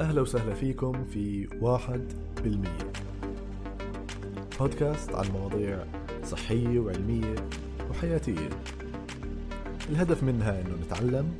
[0.00, 2.12] أهلا وسهلا فيكم في واحد
[2.44, 2.92] بالمية.
[4.60, 5.84] بودكاست عن مواضيع
[6.24, 7.34] صحية وعلمية
[7.90, 8.48] وحياتية.
[9.90, 11.32] الهدف منها أنه نتعلم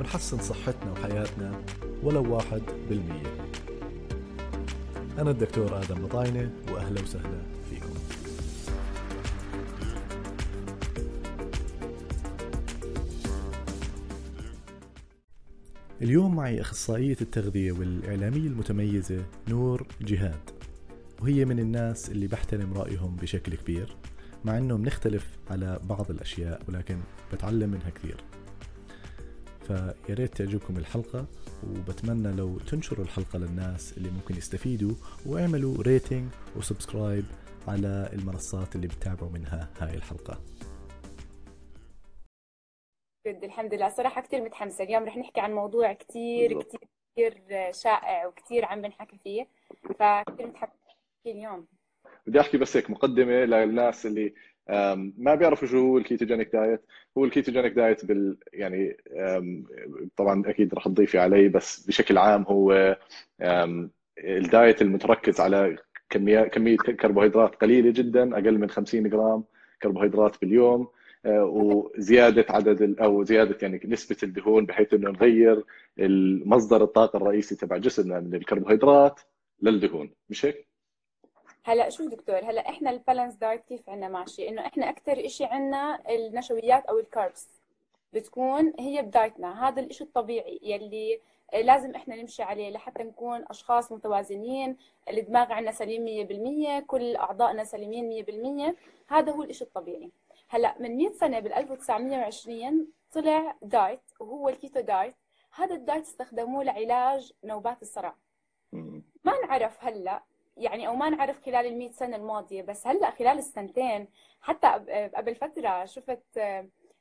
[0.00, 1.60] ونحسن صحتنا وحياتنا
[2.02, 3.32] ولو واحد بالمية.
[5.18, 7.42] أنا الدكتور آدم مطاينة وأهلا وسهلا.
[16.02, 20.50] اليوم معي أخصائية التغذية والإعلامية المتميزة نور جهاد
[21.20, 23.96] وهي من الناس اللي بحترم رأيهم بشكل كبير
[24.44, 26.98] مع أنه بنختلف على بعض الأشياء ولكن
[27.32, 28.24] بتعلم منها كثير.
[29.66, 31.26] فيا ريت تعجبكم الحلقة
[31.66, 34.94] وبتمنى لو تنشروا الحلقة للناس اللي ممكن يستفيدوا
[35.26, 37.24] واعملوا rating و subscribe
[37.68, 40.40] على المنصات اللي بتتابعوا منها هاي الحلقة.
[43.26, 43.88] جد الحمد لله.
[43.88, 44.84] صراحة كثير متحمسة.
[44.84, 46.80] اليوم رح نحكي عن موضوع كثير كثير
[47.12, 47.42] كثير
[47.72, 49.46] شائع وكثير عم بنحكي فيه
[49.84, 50.72] فكثير متحمسة
[51.26, 51.66] اليوم.
[52.26, 54.34] بدي أحكي بس هيك مقدمة للناس اللي
[55.18, 56.80] ما بيعرفوا شو هو ال ketogenic diet.
[57.18, 58.96] هو ال ketogenic diet بال يعني
[60.16, 62.96] طبعا أكيد رح تضيفي علي بس بشكل عام هو
[64.18, 65.76] ال diet المتركز على
[66.10, 69.44] كمية كمية كربوهيدرات قليلة جدا أقل من 50 جرام
[69.82, 70.88] كربوهيدرات باليوم.
[71.26, 75.64] وزيادة عدد أو زيادة يعني نسبة الدهون بحيث إنه نغير
[76.46, 79.20] مصدر الطاقة الرئيسي تبع جسمنا من الكربوهيدرات
[79.62, 80.66] للدهون مش هيك؟
[81.64, 85.98] هلا شوف دكتور؟ هلا إحنا البالانس دايت كيف عندنا ماشي إنه إحنا أكثر شيء عندنا
[86.10, 87.48] النشويات أو الكاربس
[88.12, 91.20] بتكون هي بدايتنا هذا الشيء الطبيعي يلي
[91.64, 94.76] لازم إحنا نمشي عليه لحتى نكون أشخاص متوازنين
[95.10, 96.26] الدماغ عندنا سليم
[96.80, 98.24] 100% كل اعضائنا سليمين
[98.72, 100.10] 100% هذا هو الشيء الطبيعي.
[100.54, 105.14] هلا من 100 سنة بال 1920 طلع diet وهو ال keto diet.
[105.54, 108.14] هذا ال diet استخدموه لعلاج نوبات الصرع.
[109.24, 110.22] ما نعرف هلا
[110.56, 114.08] يعني أو ما نعرف خلال ال 100 سنة الماضية بس هلا خلال السنتين
[114.40, 114.68] حتى
[115.14, 116.38] قبل فترة شفت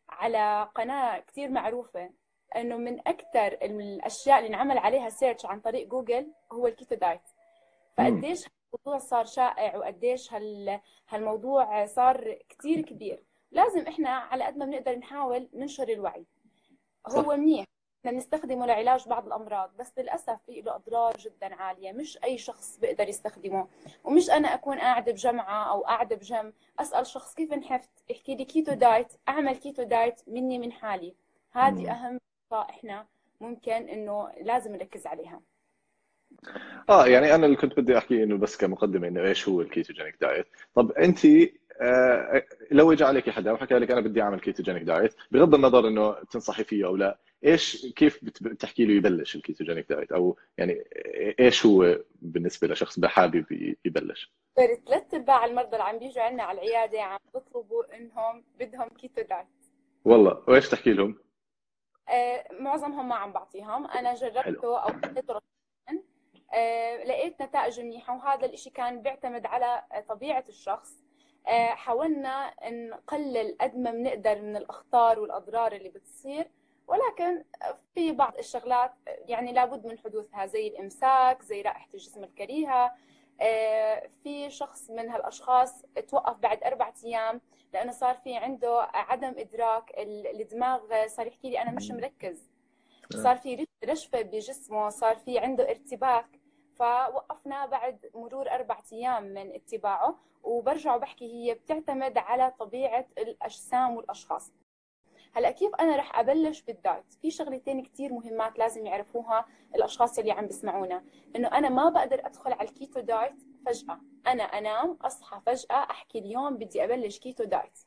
[0.10, 2.10] على قناة كثير معروفة
[2.56, 7.22] إنه من أكثر الأشياء اللي انعمل عليها search عن طريق جوجل هو ال keto diet.
[7.98, 10.80] فقديش الموضوع صار شائع وقديش هال
[11.10, 13.24] هالموضوع صار كثير كبير.
[13.52, 16.26] لازم إحنا على قد ما بنقدر نحاول ننشر الوعي.
[17.08, 17.66] هو منيح
[18.00, 22.78] إحنا بنستخدمه لعلاج بعض الأمراض بس للأسف في له أضرار جدا عالية مش أي شخص
[22.78, 23.68] بيقدر يستخدمه.
[24.04, 28.74] ومش أنا أكون قاعدة بجمعه أو قاعدة بجم أسأل شخص كيف نحفت يحكي لي keto
[28.74, 31.16] diet أعمل keto diet مني من حالي.
[31.52, 32.20] هذه أهم
[32.52, 33.08] نقطة إحنا
[33.42, 35.42] ممكن إنه لازم نركز عليها.
[36.90, 40.18] آه يعني أنا اللي كنت بدي أحكي إنه بس كمقدمة إنه إيش هو ال ketogenic
[40.22, 41.20] diet طب انت
[42.72, 46.64] لو اجى عليك حدا وحكى لك أنا بدي أعمل ketogenic diet بغض النظر إنه تنصحي
[46.64, 50.84] فيه أو لا إيش كيف بتحكي له يبلش ال ketogenic diet أو يعني
[51.40, 53.46] إيش هو بالنسبة لشخص حابب
[53.86, 59.22] يبلش؟ ثلاث أرباع المرضى اللي عم بيجوا عندنا على العيادة عم بيطلبوا إنهم بدهم keto
[59.22, 59.48] diet
[60.06, 61.18] والله وإيش تحكي لهم؟
[62.10, 63.88] آه معظمهم ما عم بعطيهم.
[63.88, 65.40] أنا جربته أو حطيته
[66.54, 70.92] آه لقيت نتائج منيحة وهذا الإشي كان بيعتمد على طبيعة الشخص.
[70.92, 71.11] آه
[71.48, 76.52] حاولنا نقلل قد ما بنقدر من الأخطار والأضرار اللي بتصير
[76.88, 77.44] ولكن
[77.96, 82.96] في بعض الشغلات يعني لابد من حدوثها زي الإمساك زي رائحة الجسم الكريهة.
[83.42, 87.42] آه، في شخص من هالأشخاص توقف بعد أربع أيام
[87.74, 92.52] لأنه صار في عنده عدم إدراك الدماغ صار يحكي لي أنا مش مركز.
[93.14, 96.26] صار في رشفة بجسمه صار في عنده ارتباك
[96.76, 100.20] فوقفنا بعد مرور أربع أيام من اتباعه.
[100.44, 104.52] وبرجع بحكي هي بتعتمد على طبيعة الأجسام والأشخاص.
[105.34, 110.46] هلا كيف أنا رح أبلش بالدايت؟ في شغلتين كثير مهمات لازم يعرفوها الأشخاص اللي عم
[110.46, 111.04] بيسمعونا
[111.36, 114.00] إنه أنا ما بقدر أدخل على ال keto diet فجأة.
[114.28, 117.80] أنا أنام أصحى فجأة أحكي اليوم بدي أبلش keto diet.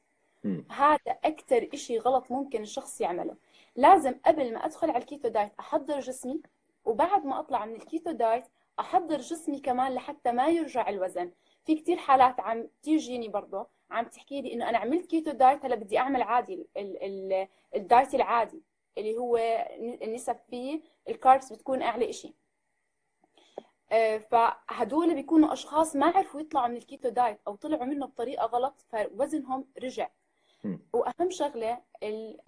[0.71, 3.37] هذا أكثر شيء غلط ممكن الشخص يعمله.
[3.77, 6.41] لازم قبل ما أدخل على ال keto diet أحضر جسمي
[6.85, 8.45] وبعد ما أطلع من ال keto diet
[8.81, 11.31] أحضر جسمي كمان لحتى ما يرجع الوزن.
[11.65, 15.75] في كثير حالات عم تيجيني برضه عم تحكي لي إنه أنا عملت keto diet هلأ
[15.75, 16.67] بدي أعمل عادي
[17.75, 18.63] ال diet العادي
[18.99, 19.37] اللي هو
[20.03, 22.35] النسب فيه ال carbs بتكون أعلى شيء
[23.93, 28.47] آه، فهدول بيكونوا أشخاص ما عرفوا يطلعوا من ال keto diet أو طلعوا منه بطريقة
[28.47, 30.09] غلط فوزنهم رجع.
[30.93, 31.79] وأهم شغلة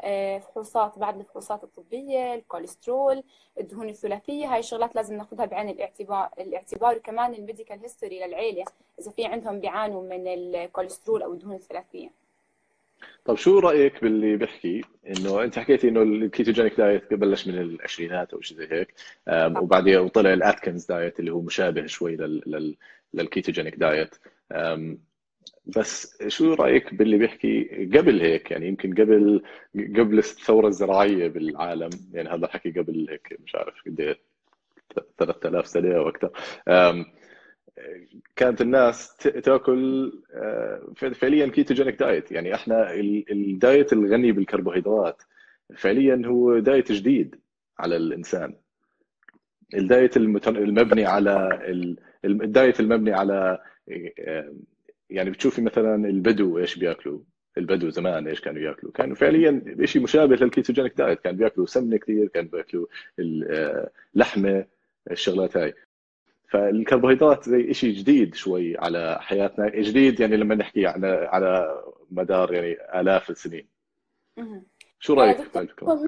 [0.04, 3.22] الفحوصات بعد الفحوصات الطبية الكوليسترول
[3.60, 8.64] الدهون الثلاثية هاي الشغلات لازم ناخذها بعين الاعتبار الاعتبار وكمان ال medical history للعيلة
[9.00, 12.10] إذا في عندهم بيعانوا من الكوليسترول أو الدهون الثلاثية.
[13.24, 18.34] طيب شو رأيك باللي بيحكي إنه أنت حكيتي إنه ال ketogenic diet بلش من العشرينات
[18.34, 18.94] أو شيء زي هيك
[19.62, 22.76] وبعدين وطلع ال Atkins diet اللي هو مشابه شوي لل
[23.14, 24.14] لل ketogenic diet.
[25.66, 27.64] بس شو رأيك باللي بيحكي
[27.94, 29.42] قبل هيك؟ يعني يمكن قبل
[29.98, 34.16] قبل الثورة الزراعية بالعالم يعني هذا حكي قبل هيك مش عارف قد
[35.18, 36.30] 3000 سنة أو أكثر.
[38.36, 42.94] كانت الناس تأكل آه، فعليا ketogenic diet يعني إحنا
[43.30, 45.22] ال diet الغني بالكربوهيدرات
[45.76, 47.36] فعليا هو diet جديد
[47.78, 48.54] على الإنسان.
[49.74, 51.60] ال diet المبني على
[52.24, 53.58] ال diet المبني على
[54.18, 54.52] آه،
[55.10, 57.18] يعني بتشوفي مثلا البدو إيش بيأكلوا؟
[57.58, 61.20] البدو زمان إيش كانوا يأكلوا؟ كانوا فعليا شيء مشابه لل ketogenic diet.
[61.20, 62.86] كانوا بيأكلوا سمنة كثير كانوا بيأكلوا
[63.18, 64.66] اللحمه آه،
[65.10, 65.74] الشغلات هاي.
[66.48, 69.68] فالكربوهيدرات زي شيء جديد شوي على حياتنا.
[69.68, 73.66] جديد يعني لما نحكي على على مدار يعني آلاف السنين.
[75.00, 76.06] شو رأيك؟ في الفكرة؟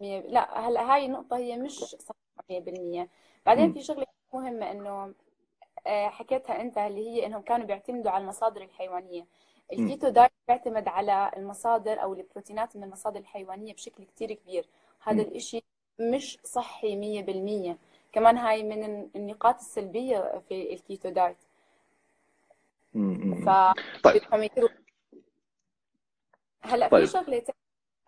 [0.00, 2.16] لا هلا هاي النقطة هي مش صح
[2.50, 3.08] 100%
[3.46, 5.14] بعدين في شغلة مهمة إنه آه،
[5.86, 9.26] حكيتها أنت اللي هي إنهم كانوا بيعتمدوا على المصادر الحيوانية.
[9.72, 14.68] ال keto diet بيعتمد على المصادر أو البروتينات من المصادر الحيوانية بشكل كتير كبير.
[15.00, 15.62] هذا الإشي
[16.00, 17.22] مش صحي
[17.72, 17.76] 100%
[18.12, 21.36] كمان هاي من النقاط السلبية في ال keto diet.
[23.46, 23.50] ف
[24.02, 24.22] طيب.
[26.62, 27.04] هلا طيب.
[27.04, 27.42] في شغله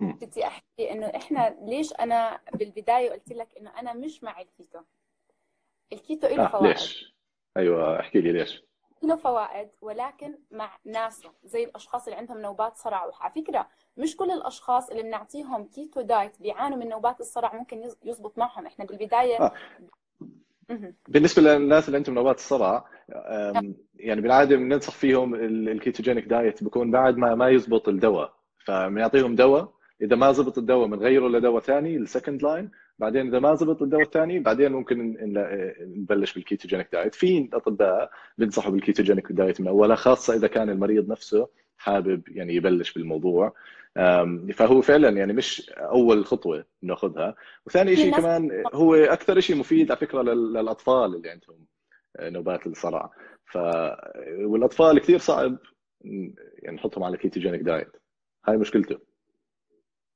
[0.01, 4.81] بدي أحكي إنه إحنا ليش أنا بالبداية قلت لك إنه أنا مش مع ال keto؟
[5.93, 7.15] ال keto له آه فوائد ليش؟
[7.59, 8.63] أيوه احكي لي ليش؟
[9.03, 13.05] له فوائد ولكن مع ناسه زي الأشخاص اللي عندهم نوبات صرع.
[13.05, 18.39] وعلى فكرة مش كل الأشخاص اللي بنعطيهم keto diet بيعانوا من نوبات الصرع ممكن يزبط
[18.39, 18.67] معهم.
[18.67, 19.53] إحنا بالبداية آه.
[21.09, 22.85] بالنسبة للناس اللي عندهم نوبات الصرع
[23.95, 28.35] يعني بالعادة بننصح فيهم ال ketogenic diet بكون بعد ما ما يزبط الدواء.
[28.67, 29.73] فبنعطيهم دواء.
[30.03, 34.03] إذا ما زبط الدواء بنغيره لدواء ثاني ال second line بعدين إذا ما زبط الدواء
[34.03, 35.17] الثاني بعدين ممكن
[35.81, 37.15] نبلش بال ketogenic diet.
[37.15, 41.49] في أطباء بينصحوا بال ketogenic diet من أولها خاصة إذا كان المريض نفسه
[41.79, 43.55] حابب يعني يبلش بالموضوع.
[44.55, 47.35] فهو فعلا يعني مش أول خطوة نأخذها.
[47.67, 51.67] وثاني شيء كمان هو أكثر شيء مفيد على فكرة للأطفال اللي عندهم
[52.17, 53.11] آه، نوبات الصرع.
[53.45, 53.59] ف
[54.39, 55.59] والأطفال كثير صعب
[56.05, 57.97] يعني نحطهم على ketogenic diet.
[58.47, 58.99] هاي مشكلته.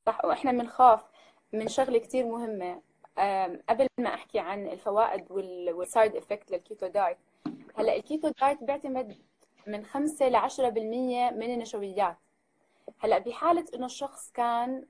[0.07, 1.12] صح وإحنا بنخاف.
[1.53, 2.83] من شغلة كثير مهمة.
[3.69, 5.33] قبل ما أحكي عن الفوائد
[5.73, 7.19] وال side effect لل keto diet
[7.77, 9.19] هلأ ال keto diet بيعتمد
[9.67, 10.59] من 5 ل 10%
[11.33, 12.17] من النشويات.
[12.99, 14.87] هلأ بحالة إنه الشخص كان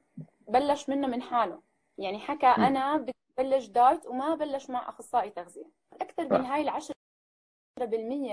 [0.48, 1.60] بلش منه من حاله.
[1.98, 5.70] يعني حكى أنا بدي بلش diet وما بلش مع أخصائي تغذية.
[6.00, 7.82] أكثر من هاي ال 10%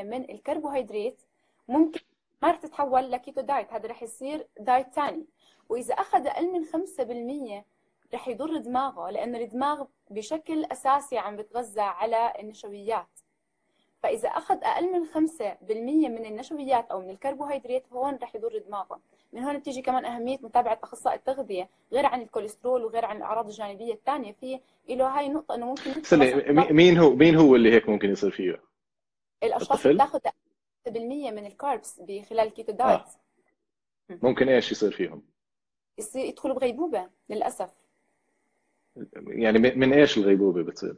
[0.03, 1.21] من الكربوهيدرات
[1.67, 1.99] ممكن
[2.41, 3.73] ما رح تتحول ل keto diet.
[3.73, 5.25] هذا رح يصير diet ثاني
[5.69, 7.63] وإذا أخذ أقل من 5%
[8.13, 13.19] رح يضر دماغه لأنه الدماغ بشكل أساسي عم بتغذى على النشويات.
[14.03, 18.99] فإذا أخذ أقل من 5% من النشويات أو من الكربوهيدرات هون رح يضر دماغه.
[19.33, 23.93] من هون بتيجي كمان أهمية متابعة أخصائي التغذية غير عن الكوليسترول وغير عن الأعراض الجانبية
[23.93, 24.59] الثانية في
[24.89, 25.91] له هاي النقطه إنه ممكن
[26.75, 28.61] مين هو مين هو اللي هيك ممكن يصير فيه؟
[29.43, 30.91] الأشخاص اللي بتاخذ 6%
[31.31, 34.19] من ال carbs بخلال ال keto diet آه.
[34.23, 35.23] ممكن إيش يصير فيهم؟
[35.97, 37.69] يصير يدخلوا بغيبوبة للأسف.
[39.27, 40.95] يعني من إيش الغيبوبة بتصير؟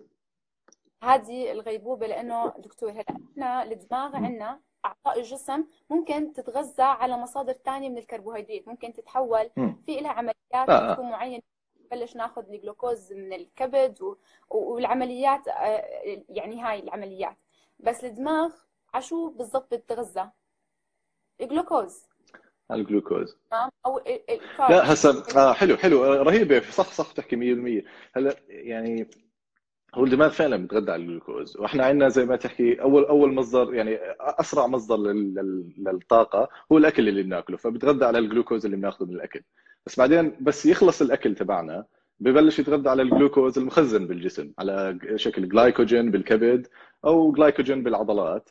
[1.03, 7.89] هذه الغيبوبة لأنه دكتور هلا إحنا الدماغ عندنا أعضاء الجسم ممكن تتغذى على مصادر ثانية
[7.89, 8.67] من الكربوهيدرات.
[8.67, 9.49] ممكن تتحول
[9.85, 10.93] في لها عمليات آه.
[10.93, 11.41] تكون معينه
[11.85, 14.15] نبلش ناخذ الجلوكوز من الكبد و...
[14.49, 17.37] والعمليات آه، يعني هاي العمليات.
[17.79, 18.53] بس الدماغ
[18.93, 20.29] عشو بالضبط بتتغذى؟
[21.41, 22.10] الجلوكوز
[22.75, 23.37] الجلوكوز.
[23.85, 24.01] أو
[24.69, 27.85] لا هسه آه حلو حلو رهيبة صح صح تحكي 100%
[28.17, 29.07] هلا يعني
[29.95, 31.57] هو الدماغ فعلا بتغذى على الجلوكوز.
[31.57, 34.97] وإحنا عندنا زي ما تحكي أول أول مصدر يعني أسرع مصدر
[35.77, 39.41] للطاقة هو الأكل اللي بناكله فبتغذى على الجلوكوز اللي بناخذه من الأكل.
[39.85, 41.85] بس بعدين بس يخلص الأكل تبعنا
[42.19, 46.67] ببلش يتغذى على الجلوكوز المخزن بالجسم على شكل جلايكوجين بالكبد
[47.05, 48.49] أو جلايكوجين بالعضلات.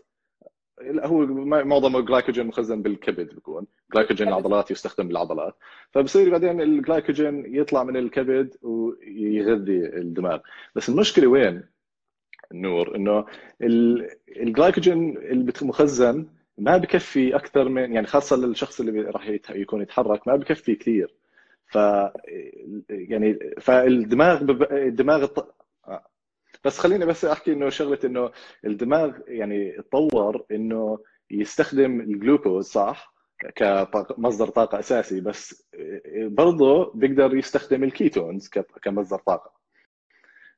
[0.83, 1.27] هو
[1.65, 3.67] معظم الجلايكوجين مخزن بالكبد بيكون.
[3.93, 5.55] جلايكوجين العضلات يستخدم بالعضلات
[5.91, 10.39] فبصير بعدين الجلايكوجين يطلع من الكبد ويغذي الدماغ.
[10.75, 11.63] بس المشكلة وين؟
[12.53, 13.25] نور إنه
[14.37, 16.27] الجلايكوجين اللي مخزن
[16.59, 21.15] ما بكفي أكثر من يعني خاصة للشخص اللي راح يكون يتحرك ما بكفي كثير.
[21.67, 21.79] ف
[22.91, 24.43] يعني فالدماغ.
[24.73, 25.27] الدماغ
[26.65, 28.31] بس خليني بس أحكي إنه شغلة إنه
[28.65, 30.99] الدماغ يعني تطور إنه
[31.31, 33.15] يستخدم الجلوكوز صح؟
[33.57, 35.69] كمصدر طاقة أساسي بس
[36.17, 38.49] برضه بيقدر يستخدم الكيتونز
[38.83, 39.53] كمصدر طاقة.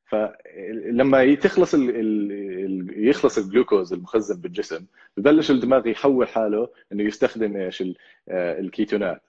[0.07, 7.85] فلما تخلص ال ال يخلص الجلوكوز المخزن بالجسم ببلش الدماغ يحول حاله إنه يستخدم إيش؟
[8.29, 9.23] الكيتونات.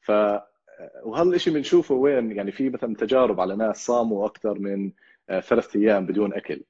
[0.00, 0.12] ف
[1.04, 4.90] وهذا الشيء بنشوفه وين؟ يعني في مثلا تجارب على ناس صاموا أكثر من
[5.28, 6.62] ثلاث أيام بدون أكل.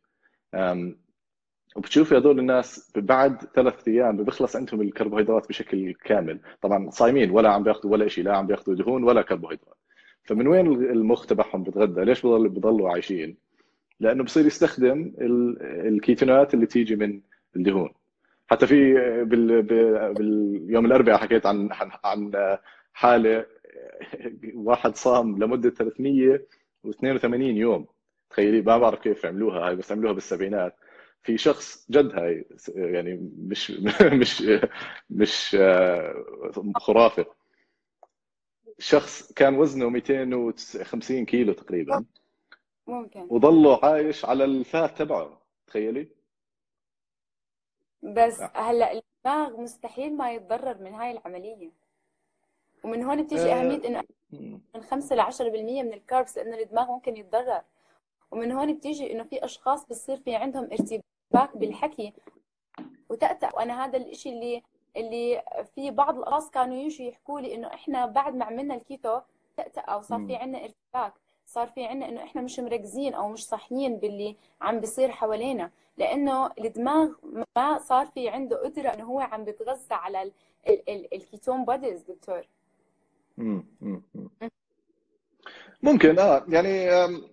[1.77, 6.41] وبتشوفي هذول الناس بعد ثلاث أيام بيخلص عندهم الكربوهيدرات بشكل كامل.
[6.61, 9.77] طبعا صايمين ولا عم بياخذوا ولا شيء لا عم بياخذوا دهون ولا كربوهيدرات.
[10.25, 13.37] فمن وين المخ تبعهم بتغذى؟ ليش بضل بضلوا عايشين؟
[14.01, 15.13] لأنه بصير يستخدم
[15.61, 17.21] الكيتونات اللي تيجي من
[17.57, 17.91] الدهون.
[18.51, 19.63] حتى في بال...
[20.13, 21.69] باليوم الأربعاء حكيت عن
[22.05, 22.33] عن
[22.93, 23.47] حالة
[24.55, 27.87] واحد صام لمدة 382 يوم.
[28.31, 30.77] تخيلي ما بعرف كيف عملوها هاي بس عملوها بالسبعينات.
[31.23, 32.45] في شخص جد هاي
[32.75, 33.71] يعني مش
[34.21, 34.43] مش
[35.11, 35.57] مش
[36.77, 37.27] خرافه
[38.79, 42.05] شخص كان وزنه 250 كيلو تقريبا.
[42.87, 43.27] ممكن.
[43.31, 46.09] وظله عايش على الفات تبعه تخيلي.
[48.03, 51.71] بس هلأ الدماغ مستحيل ما يتضرر من هاي العملية.
[52.85, 54.03] ومن هون بتيجي آه، أهمية إنه
[54.75, 57.63] من 5 ل 10% من الكاربس لأنه الدماغ ممكن يتضرر.
[58.31, 62.13] ومن هون بتيجي إنه في أشخاص بصير في عندهم ارتباك بالحكي
[63.09, 63.57] وتأتأ.
[63.57, 64.63] وأنا هذا الإشي اللي
[64.97, 65.43] اللي
[65.75, 69.21] في بعض الأشخاص كانوا يجوا يحكوا لي إنه إحنا بعد ما عملنا الكيتو
[69.57, 71.13] تأتأ وصار في عندنا ارتباك.
[71.47, 75.71] صار في عندنا إنه إحنا مش مركزين أو مش صاحيين باللي عم بيصير حوالينا.
[75.97, 77.09] لأنه الدماغ
[77.57, 80.33] ما صار في عنده قدرة إنه هو عم بيتغذى على
[80.89, 82.49] ال ketone bodies دكتور.
[85.83, 86.19] ممكن.
[86.19, 86.69] آه يعني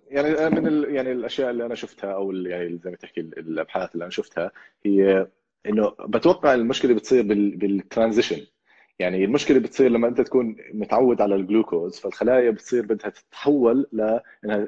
[0.09, 4.03] يعني من ال يعني الأشياء اللي أنا شفتها أو يعني زي ما تحكي الأبحاث اللي
[4.03, 4.51] أنا شفتها
[4.85, 5.27] هي
[5.65, 7.23] إنه بتوقع المشكلة بتصير
[7.57, 8.45] بال transition.
[8.99, 13.87] يعني المشكلة بتصير لما أنت تكون متعود على الجلوكوز فالخلايا بتصير بدها تتحول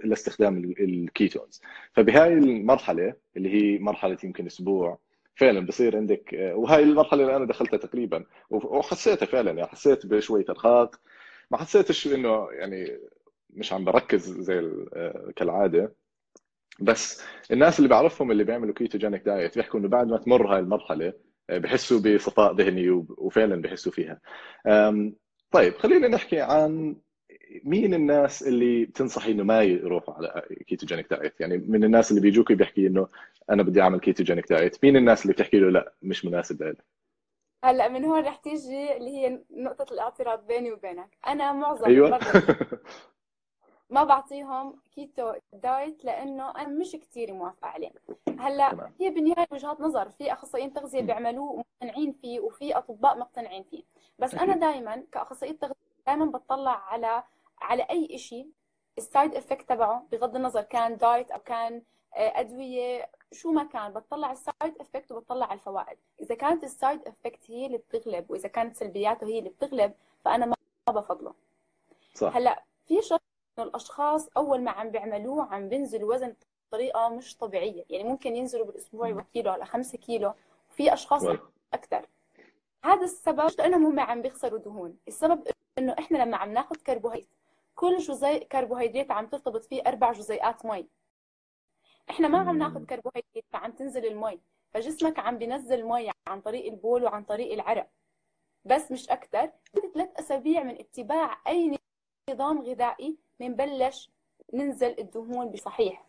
[0.03, 1.62] لاستخدام ال ketones.
[1.93, 5.00] فبهاي المرحلة اللي هي مرحلة يمكن أسبوع
[5.36, 10.96] فعلا بصير عندك وهاي المرحلة اللي أنا دخلتها تقريبا وحسيتها فعلا يعني حسيت بشوية إرهاق.
[11.51, 13.00] ما حسيتش إنه يعني
[13.50, 14.86] مش عم بركز زي
[15.36, 15.96] كالعادة.
[16.80, 21.13] بس الناس اللي بعرفهم اللي بيعملوا ketogenic diet بيحكوا إنه بعد ما تمر هاي المرحلة
[21.50, 24.20] بحسوا بصفاء ذهني وفعلا بحسوا فيها.
[25.51, 26.96] طيب خلينا نحكي عن
[27.63, 32.51] مين الناس اللي بتنصحي إنه ما يروحوا على ketogenic diet يعني من الناس اللي بيجوك
[32.51, 33.08] بيحكي إنه
[33.50, 36.86] أنا بدي أعمل ketogenic diet مين الناس اللي بتحكي له لا مش مناسب لإلك
[37.63, 42.20] هلأ من هون رح تيجي اللي هي نقطة الاعتراض بيني وبينك، أنا معظم أيوة.
[43.89, 47.91] ما بعطيهم keto diet لأنه أنا مش كثير موافقة عليه.
[48.39, 50.10] هلأ هي بالنهايه وجهات نظر.
[50.10, 53.84] في أخصائيين تغذية بيعملوه ومقتنعين فيه وفي أطباء مقتنعين فيه.
[54.20, 55.75] بس أنا دائما كأخصائية تغذية
[56.08, 57.24] دائما بطلع على
[57.62, 58.48] على أي شيء
[58.98, 61.82] ال side effect تبعه بغض النظر كان diet أو كان
[62.15, 63.94] آه، أدوية شو ما كان.
[63.94, 65.98] بطلع ال side effect وبطلع على الفوائد.
[66.22, 69.94] إذا كانت ال side effect هي اللي بتغلب وإذا كانت سلبياته هي اللي بتغلب
[70.25, 70.56] فأنا ما
[70.89, 71.34] بفضله.
[72.15, 72.36] صح.
[72.36, 73.26] هلأ في شخص
[73.60, 76.36] إنه الأشخاص أول ما عم بيعملوه عم بينزلوا وزن
[76.68, 77.86] بطريقة مش طبيعية.
[77.90, 80.34] يعني ممكن ينزلوا بالأسبوع كيلو على 5 كيلو.
[80.70, 81.24] وفي أشخاص
[81.74, 82.06] أكثر
[82.84, 84.98] هذا السبب مش لأنهم هم عم بيخسروا دهون.
[85.08, 85.48] السبب
[85.78, 87.30] إنه إحنا لما عم ناخذ كربوهيدرات
[87.76, 90.88] كل جزيء كربوهيدرات عم ترتبط فيه أربع جزيئات مي.
[92.10, 94.40] إحنا ما عم ناخذ كربوهيدرات فعم تنزل المي.
[94.74, 97.88] فجسمك عم بينزل مي عن طريق البول وعن طريق العرق.
[98.66, 99.52] بس مش أكثر
[99.94, 101.78] ثلاث أسابيع من اتباع أي
[102.30, 104.10] نظام غذائي بنبلش
[104.53, 106.03] ننزل الدهون بصحيح.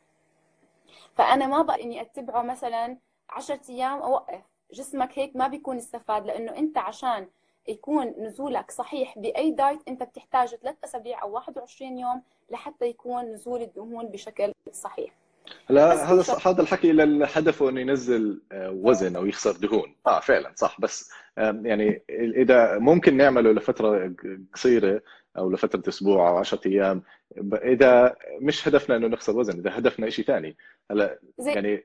[1.15, 2.99] فأنا ما بقى إني أتبعه مثلا
[3.31, 4.41] 10 أيام أوقف.
[4.73, 7.29] جسمك هيك ما بيكون استفاد لأنه أنت عشان
[7.69, 13.63] يكون نزولك صحيح بأي دايت أنت بتحتاج 3 أسابيع أو 21 يوم لحتى يكون نزول
[13.63, 15.11] الدهون بشكل صحيح.
[15.69, 19.95] لا هذا هذا الحكي لهدفه إنه ينزل آه، وزن أو يخسر دهون.
[20.07, 20.81] آه فعلا صح.
[20.81, 24.15] بس يعني إذا ممكن نعمله لفترة
[24.55, 25.03] قصيرة
[25.39, 27.03] أو لفترة أسبوع أو 10 أيام.
[27.53, 30.57] إذا مش هدفنا إنه نخسر وزن إذا هدفنا شيء ثاني.
[30.91, 31.85] هلا يعني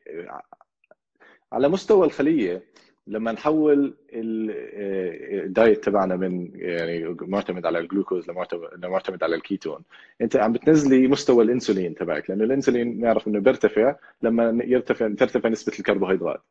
[1.51, 2.63] على مستوى الخلية
[3.07, 8.29] لما نحول الدايت تبعنا من يعني معتمد على الجلوكوز
[8.77, 9.83] لمعتمد على الكيتون
[10.22, 15.74] أنت عم بتنزلي مستوى الإنسولين تبعك لأنه الإنسولين نعرف إنه بيرتفع لما يرتفع ترتفع نسبة
[15.79, 16.41] الكربوهيدرات.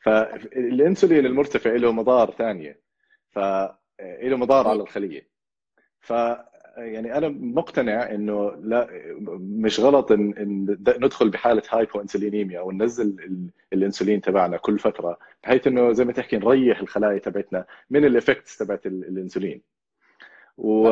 [0.00, 2.78] فالانسولين المرتفع له مضار ثانية.
[3.30, 5.29] فله مضار على الخلية.
[6.00, 6.12] ف
[6.76, 8.88] يعني أنا مقتنع إنه لا
[9.40, 13.16] مش غلط إن, إن ندخل بحالة hypoinsulinemia أو ننزل
[13.72, 18.58] الإنسولين تبعنا كل فترة بحيث إنه زي ما تحكي نريح الخلايا تبعتنا من ال effects
[18.58, 19.62] تبعت الإنسولين.
[20.58, 20.88] و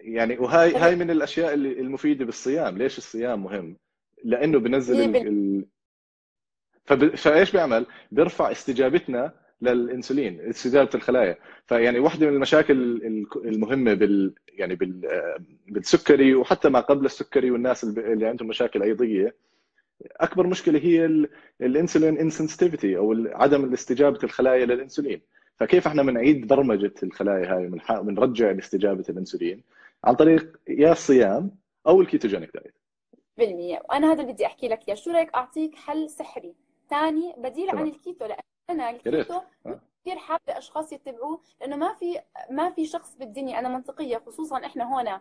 [0.00, 2.78] يعني وهاي هاي من الأشياء المفيدة بالصيام.
[2.78, 3.76] ليش الصيام مهم؟
[4.24, 5.64] لأنه بنزل ال...
[6.84, 7.14] فب...
[7.14, 9.32] فإيش بيعمل؟ بيرفع استجابتنا
[9.62, 11.36] للإنسولين استجابه الخلايا.
[11.66, 12.74] فيعني واحدة من المشاكل
[13.36, 15.10] المهمة بال يعني بال
[15.68, 19.34] بالسكري وحتى ما قبل السكري والناس اللي عندهم مشاكل أيضية
[20.02, 21.26] أكبر مشكلة هي
[21.60, 25.20] ال insulin insensitivity أو عدم استجابه الخلايا للإنسولين.
[25.56, 27.70] فكيف إحنا بنعيد برمجة الخلايا هاي
[28.02, 29.62] بنرجع استجابه الإنسولين؟
[30.04, 31.50] عن طريق يا الصيام
[31.86, 32.74] أو ال ketogenic diet.
[33.38, 33.82] بالمية.
[33.88, 34.94] وأنا هذا اللي بدي أحكي لك إياه.
[34.94, 36.54] شو رأيك أعطيك حل سحري؟
[36.90, 38.26] ثاني بديل عن الكيتو.
[38.26, 38.38] لأن
[38.70, 39.40] أنا الكيتو
[40.00, 44.84] كثير حابة أشخاص يتبعوه لأنه ما في ما في شخص بالدنيا أنا منطقية خصوصا إحنا
[44.94, 45.20] هون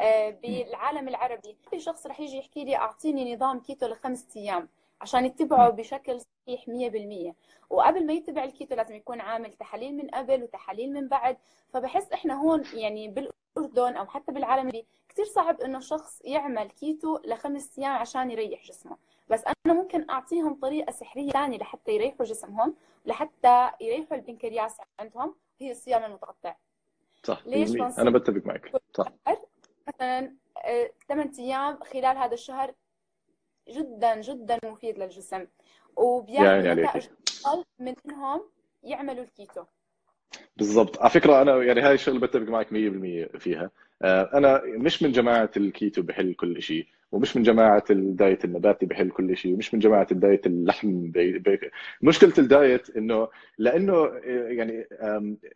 [0.00, 1.56] آه، بالعالم العربي.
[1.70, 4.68] في شخص رح يجي يحكي لي أعطيني نظام كيتو لخمس أيام
[5.00, 7.34] عشان يتبعه بشكل صحيح 100%
[7.70, 11.36] وقبل ما يتبع الكيتو لازم يكون عامل تحاليل من قبل وتحاليل من بعد.
[11.72, 13.08] فبحس إحنا هون يعني
[13.56, 14.70] بالاردن أو حتى بالعالم
[15.08, 18.96] كثير صعب إنه شخص يعمل كيتو لخمس أيام عشان يريح جسمه.
[19.30, 22.74] بس أنا ممكن أعطيهم طريقة سحرية ثانية لحتى يريحوا جسمهم
[23.06, 26.54] لحتى يريحوا البنكرياس عندهم هي الصيام المتقطع.
[27.22, 27.42] صح.
[27.46, 28.72] ليش أنا بتفق معك.
[28.94, 29.12] صح.
[29.88, 30.36] مثلا
[31.08, 32.74] 8 آه، أيام خلال هذا الشهر
[33.68, 35.46] جدا جدا مفيد للجسم.
[35.96, 37.08] وبيعمل نتائج
[37.78, 38.42] منهم
[38.82, 39.64] يعملوا الكيتو.
[40.56, 40.98] بالضبط.
[41.00, 43.70] على فكرة أنا يعني هاي الشغلة بتفق معك 100% فيها.
[44.02, 48.86] آه، أنا مش من جماعة الكيتو بحل كل شيء ومش من جماعة ال diet النباتي
[48.86, 51.60] بحل كل شيء ومش من جماعة ال diet اللحم بي بي
[52.02, 54.88] مشكلة ال diet إنه لأنه يعني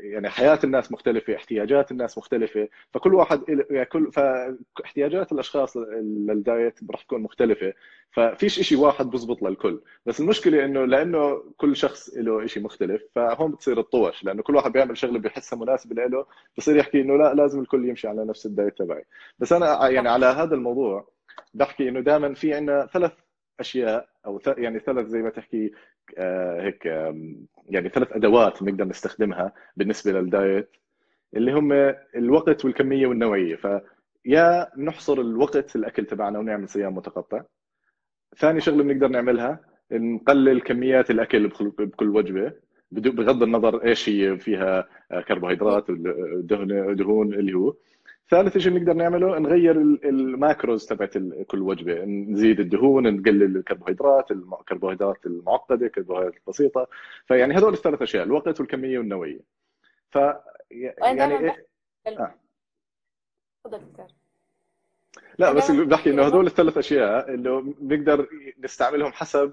[0.01, 3.41] يعني حياة الناس مختلفة احتياجات الناس مختلفة فكل واحد
[3.71, 5.77] يعني كل فاحتياجات الأشخاص
[6.29, 7.73] لل diet رح تكون مختلفة
[8.13, 9.81] ففيش شيء واحد بزبط للكل.
[10.07, 14.73] بس المشكلة إنه لأنه كل شخص له شيء مختلف فهون بتصير الطوش لأنه كل واحد
[14.73, 16.27] بيعمل شغلة بيحسها مناسبة له
[16.59, 19.05] بصير يحكي إنه لا لازم الكل يمشي على نفس الدايت تبعي.
[19.39, 21.09] بس أنا يعني على هذا الموضوع
[21.55, 23.13] بحكي إنه دائما في عندنا ثلاث
[23.61, 25.73] أشياء أو يعني ثلاث زي ما تحكي
[26.19, 26.85] آه هيك
[27.69, 30.71] يعني ثلاث أدوات بنقدر نستخدمها بالنسبة للدايت
[31.37, 31.73] اللي هم
[32.17, 33.57] الوقت والكمية والنوعية.
[33.57, 37.43] فيا نحصر الوقت الأكل تبعنا ونعمل صيام متقطع.
[38.37, 39.61] ثاني شغلة بنقدر نعملها
[39.93, 41.49] نقلل كميات الأكل
[41.79, 42.53] بكل وجبة.
[42.91, 47.75] بغض النظر إيش هي فيها آه، كربوهيدرات دهون اللي هو.
[48.31, 52.05] ثالث شيء بنقدر نعمله نغير الماكروز تبعت كل وجبة.
[52.05, 56.89] نزيد الدهون نقلل الكربوهيدرات الكربوهيدرات المعقدة الكربوهيدرات البسيطة.
[57.27, 59.41] فيعني هذول الثلاث أشياء الوقت والكمية والنوعيه
[60.11, 60.17] ف
[60.71, 61.67] يعني إيه؟
[62.09, 62.35] آه.
[65.39, 69.53] لا بس بحكي إنه هذول الثلاث أشياء انه بنقدر نستعملهم حسب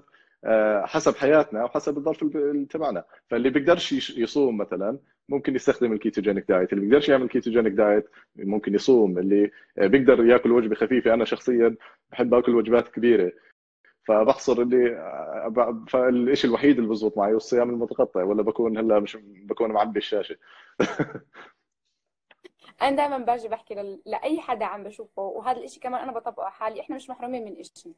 [0.84, 2.24] حسب حياتنا أو حسب الظرف
[2.70, 3.04] تبعنا.
[3.30, 4.98] فاللي بيقدرش يصوم مثلا
[5.28, 10.52] ممكن يستخدم ال ketogenic diet اللي بيقدرش يعمل ketogenic diet ممكن يصوم اللي بيقدر ياكل
[10.52, 11.14] وجبة خفيفة.
[11.14, 11.76] أنا شخصيا
[12.10, 13.32] بحب آكل وجبات كبيرة
[14.08, 19.18] فبحصر اللي آه، فالشيء الوحيد اللي بزبط معي هو الصيام المتقطع ولا بكون هلأ مش
[19.22, 20.36] بكون معبي الشاشة.
[22.82, 23.98] أنا دائما باجي بحكي.
[24.06, 27.94] لأي حدا عم بشوفه وهذا الشيء كمان أنا بطبقه حالي إحنا مش محرومين من شيء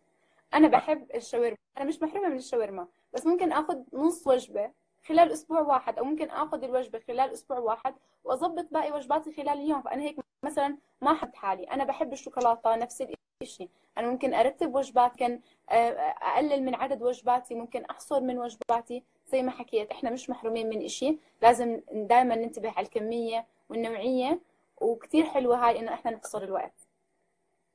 [0.55, 1.57] أنا بحب الشاورما.
[1.77, 4.71] أنا مش محرومه من الشاورما بس ممكن اخذ نص وجبة
[5.09, 9.83] خلال أسبوع واحد أو ممكن اخذ الوجبة خلال أسبوع واحد وأظبط باقي وجباتي خلال اليوم.
[9.83, 11.65] فأنا هيك مثلا ما حد حالي.
[11.65, 13.05] أنا بحب الشوكولاتة نفس
[13.43, 19.05] الشيء أنا ممكن أرتب وجبات كان آه، أقلل من عدد وجباتي ممكن أحصر من وجباتي.
[19.27, 24.41] زي ما حكيت إحنا مش محرومين من شيء لازم دائما ننتبه على الكمية والنوعية
[24.81, 26.89] وكثير حلوة هاي إنه إحنا نحصر الوقت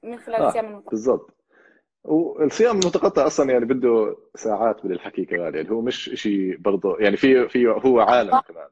[0.03, 1.31] من خلال آه الصيام المتقطع بالضبط.
[2.05, 7.17] والصيام المتقطع أصلا يعني بده ساعات من الحكي كمان يعني هو مش شيء برضه يعني
[7.17, 8.67] في في هو عالم كمان.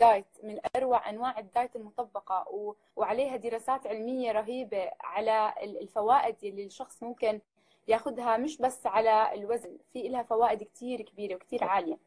[0.00, 2.74] diet من أروع أنواع ال diet المطبقة و...
[2.96, 7.40] وعليها دراسات علمية رهيبة على الفوائد اللي الشخص ممكن
[7.88, 11.98] ياخذها مش بس على الوزن في لها فوائد كثير كبيرة وكثير عالية.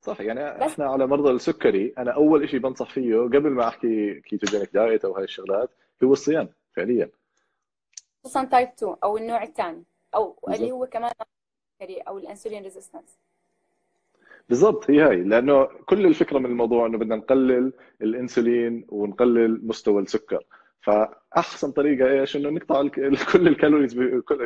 [0.00, 4.20] صح يعني بس إحنا على مرضى السكري أنا أول شيء بنصح فيه قبل ما أحكي
[4.20, 5.70] ketogenic diet أو هاي الشغلات
[6.04, 7.10] هو الصيام فعليا.
[8.24, 9.84] خصوصا type 2 أو النوع الثاني.
[10.14, 10.60] أو بالزبط.
[10.60, 11.12] اللي هو كمان
[12.08, 13.18] أو ال insulin resistance
[14.48, 20.44] بالضبط هي هاي لأنه كل الفكرة من الموضوع إنه بدنا نقلل الانسولين ونقلل مستوى السكر.
[20.80, 22.88] فأحسن طريقة إيش؟ إنه نقطع
[23.32, 23.98] كل ال calories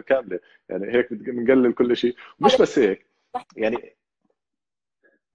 [0.07, 0.41] كاملة.
[0.69, 2.17] يعني هيك بنقلل كل شيء.
[2.41, 3.07] مش بس هيك.
[3.57, 3.97] يعني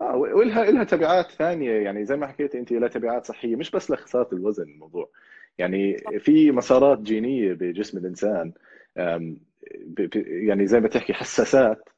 [0.01, 1.71] آه ولها لها تبعات ثانية.
[1.71, 3.55] يعني زي ما حكيت انت لها تبعات صحية.
[3.55, 5.09] مش بس لخسارة الوزن الموضوع.
[5.57, 8.53] يعني في مسارات جينية بجسم الإنسان.
[10.15, 11.89] يعني زي ما تحكي حساسات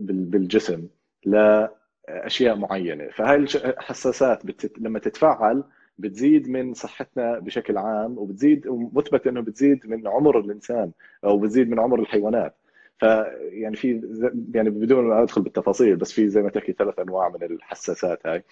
[0.00, 0.88] بالجسم
[1.24, 3.08] لأشياء معينة.
[3.10, 4.78] فهاي الحساسات بتت...
[4.78, 5.64] لما تتفعل
[5.98, 10.92] بتزيد من صحتنا بشكل عام وبتزيد ومثبت إنه بتزيد من عمر الإنسان
[11.24, 12.56] أو بتزيد من عمر الحيوانات.
[12.98, 13.88] فيعني في
[14.54, 18.44] يعني بدون ما أدخل بالتفاصيل بس في زي ما تحكي ثلاث أنواع من الحساسات هاي.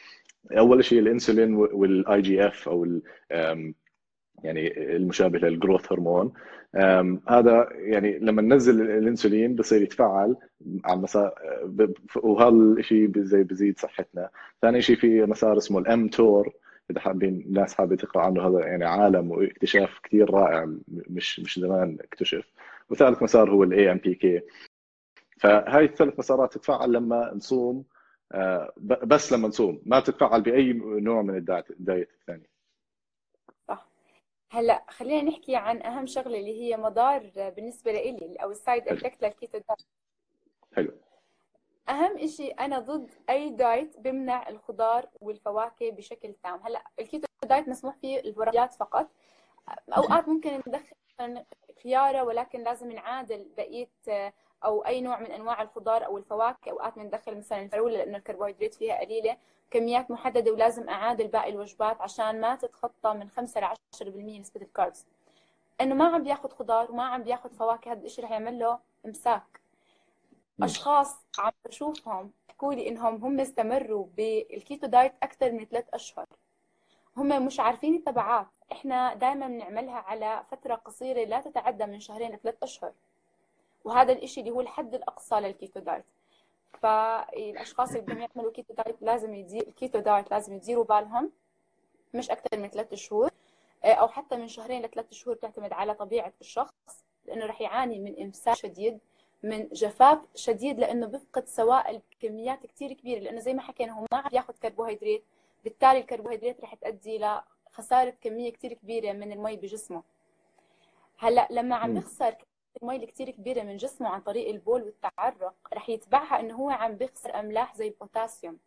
[0.59, 2.87] أول شيء الإنسولين وال IGF أو
[4.45, 6.33] يعني المشابه لل growth hormone
[7.29, 10.37] هذا يعني لما ننزل الانسولين بصير يتفعل
[10.85, 11.35] على مسار
[12.17, 14.31] وهذا الشيء زي بزيد صحتنا.
[14.63, 16.53] ثاني شيء في مسار اسمه ال mTOR
[16.91, 21.97] إذا حابين الناس حابة تقرأ عنه هذا يعني عالم واكتشاف كثير رائع مش مش زمان
[22.01, 22.45] اكتشف.
[22.91, 24.41] وثالث مسار هو ال AMPK
[25.41, 27.85] فهاي الثلاث مسارات تتفعل لما نصوم
[28.33, 28.73] آه،
[29.05, 32.51] بس لما نصوم ما تتفعل بأي نوع من ال diet الثاني.
[34.51, 39.23] هلا خلينا نحكي عن أهم شغلة اللي هي مضار بالنسبة لي أو ال side effect
[39.23, 39.83] لل keto diet
[40.77, 40.93] حلو.
[41.89, 46.61] أهم شيء أنا ضد أي diet بمنع الخضار والفواكه بشكل تام.
[46.67, 49.11] هلا ال keto diet مسموح فيه ال berries فقط.
[49.97, 50.97] أوقات ممكن ندخل
[51.83, 53.91] خيارة ولكن لازم نعادل بقية
[54.65, 59.01] أو أي نوع من أنواع الخضار أو الفواكه أوقات بندخل مثلا الفراوله لأنه الكربوهيدرات فيها
[59.01, 59.37] قليلة
[59.71, 64.69] كميات محددة ولازم اعادل باقي الوجبات عشان ما تتخطى من 5 ل 10% نسبة ال
[64.69, 65.07] carbs.
[65.81, 69.61] إنه ما عم بياخذ خضار وما عم بياخذ فواكه هذا الشيء رح يعمل له إمساك.
[70.63, 76.27] أشخاص عم بشوفهم بيحكوا لي إنهم هم استمروا بال keto diet أكثر من ثلاث أشهر.
[77.17, 82.63] هم مش عارفين التبعات إحنا دائما بنعملها على فترة قصيرة لا تتعدى من شهرين لثلاث
[82.63, 82.93] أشهر.
[83.85, 86.05] وهذا الشيء اللي هو الحد الأقصى لل keto diet
[86.83, 91.31] فالأشخاص اللي بدهم يعملوا keto diet لازم يدير ال keto diet لازم يديروا بالهم
[92.15, 93.31] مش أكثر من ثلاث شهور
[93.85, 98.57] أو حتى من شهرين لثلاث شهور بتعتمد على طبيعة الشخص لأنه رح يعاني من إمساك
[98.57, 98.99] شديد
[99.43, 104.19] من جفاف شديد لأنه بيفقد سوائل بكميات كثير كبيرة لأنه زي ما حكينا هو ما
[104.19, 105.23] عم ياخذ كربوهيدرات
[105.65, 110.03] بالتالي الكربوهيدرات رح تؤدي لخسارة كمية كثير كبيرة من المي بجسمه.
[111.19, 112.35] هلأ لما عم يخسر
[112.83, 115.55] المي اللي كثير كبيرة من جسمه عن طريق البول والتعرق.
[115.75, 118.59] رح يتبعها إنه هو عم بيخسر أملاح زي البوتاسيوم.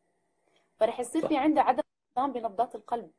[0.79, 3.11] فرح يصير في عنده عدم انتظام بنبضات القلب.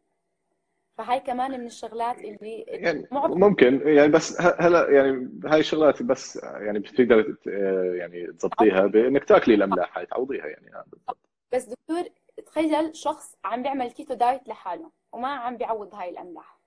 [0.98, 3.88] فهاي كمان من الشغلات اللي يعني ممكن.
[3.88, 7.36] يعني بس هلا يعني هاي الشغلات بس يعني بتقدر
[7.94, 9.98] يعني تظبطيها بإنك تأكلي الأملاح.
[9.98, 10.70] هاي تعوضيها يعني.
[11.52, 12.04] بس دكتور
[12.46, 16.60] تخيل شخص عم بيعمل keto diet لحاله وما عم بيعوض هاي الأملاح.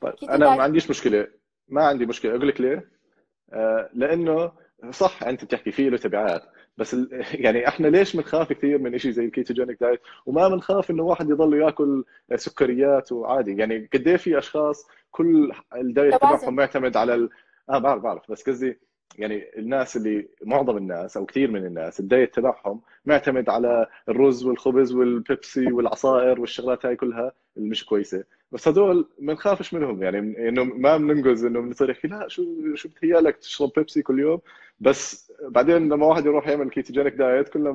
[0.00, 1.28] طيب أنا ما عنديش مشكلة.
[1.68, 2.30] ما عندي مشكلة.
[2.30, 2.99] أقول لك ليه؟
[3.94, 4.52] لأنه
[4.90, 6.42] صح أنت بتحكي فيه له تبعات
[6.78, 6.96] بس
[7.44, 11.30] يعني إحنا ليش بنخاف كثير من شيء زي ال ketogenic diet؟ وما بنخاف إنه واحد
[11.30, 17.14] يضل ياكل سكريات وعادي يعني قد إيه في أشخاص كل ال diet تبعهم معتمد على
[17.14, 17.30] ال...
[17.70, 18.78] آه بعرف بعرف بس قصدي
[19.18, 24.44] يعني الناس اللي معظم الناس أو كثير من الناس ال diet تبعهم معتمد على الرز
[24.44, 28.24] والخبز والبيبسي والعصائر والشغلات هاي كلها اللي مش كويسة.
[28.52, 32.88] بس هدول ما نخافش منهم يعني إنه ما بننقز إنه بنصير يحكي لا شو شو
[32.88, 34.40] بتهيألك تشرب بيبسي كل يوم.
[34.80, 37.70] بس بعدين لما واحد يروح يعمل ketogenic diet كلنا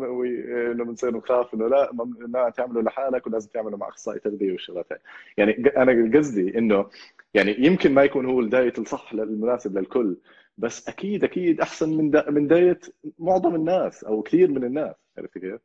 [0.72, 1.92] إنه بنصير نخاف إنه لا
[2.28, 5.00] ما تعمله لحالك ولازم تعمله مع أخصائي تغذية والشغلات هاي.
[5.38, 6.90] يعني أنا قصدي إنه
[7.34, 10.18] يعني يمكن ما يكون هو ال diet الصح المناسب للكل
[10.58, 12.86] بس أكيد أكيد أحسن من دا من diet
[13.20, 14.96] معظم الناس أو كثير من الناس.
[15.18, 15.62] عرفتي كيف؟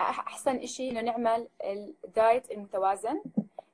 [0.00, 1.48] أحسن شيء إنه نعمل
[2.04, 3.22] ال diet المتوازن.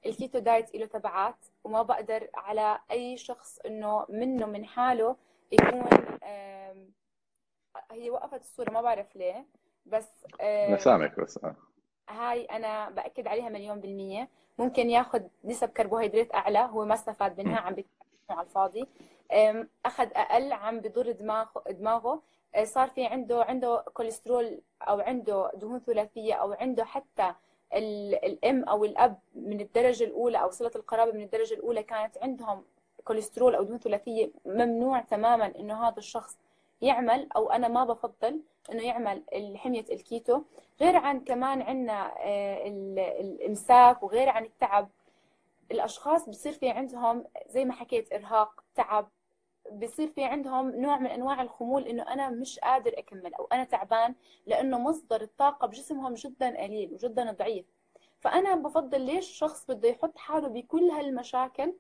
[0.09, 5.17] ال keto diet له تبعات وما بقدر على أي شخص إنه منه من حاله
[5.53, 5.89] يكون
[7.91, 9.47] هي وقفت الصورة ما بعرف ليه
[9.87, 11.57] بس أنا سامعك بس آه.
[12.09, 14.29] هاي أنا بأكد عليها مليون بالمية.
[14.59, 17.77] ممكن ياخذ نسب كربوهيدرات أعلى هو ما استفاد منها عم
[18.31, 18.87] على الفاضي.
[19.87, 22.23] أخذ أقل عم بضر دماغه دماغه.
[22.55, 27.35] آه، صار في عنده عنده كوليسترول أو عنده دهون ثلاثية أو عنده حتى
[27.75, 32.65] الأم أو الأب من الدرجة الأولى أو صلة القرابة من الدرجة الأولى كانت عندهم
[33.05, 36.39] كوليسترول أو دهون ثلاثية ممنوع تماما إنه هذا الشخص
[36.83, 38.41] يعمل أو أنا ما بفضل
[38.73, 39.23] إنه يعمل
[39.57, 40.43] حمية الكيتو.
[40.81, 42.69] غير عن كمان عندنا آه،
[43.21, 44.89] الإمساك وغير عن التعب
[45.71, 49.09] الأشخاص بصير في عندهم زي ما حكيت إرهاق تعب
[49.73, 54.15] بصير في عندهم نوع من أنواع الخمول إنه أنا مش قادر أكمل أو أنا تعبان
[54.47, 57.67] لأنه مصدر الطاقة بجسمهم جدا قليل وجدا ضعيف.
[58.21, 61.75] فأنا بفضل ليش شخص بده يحط حاله بكل هالمشاكل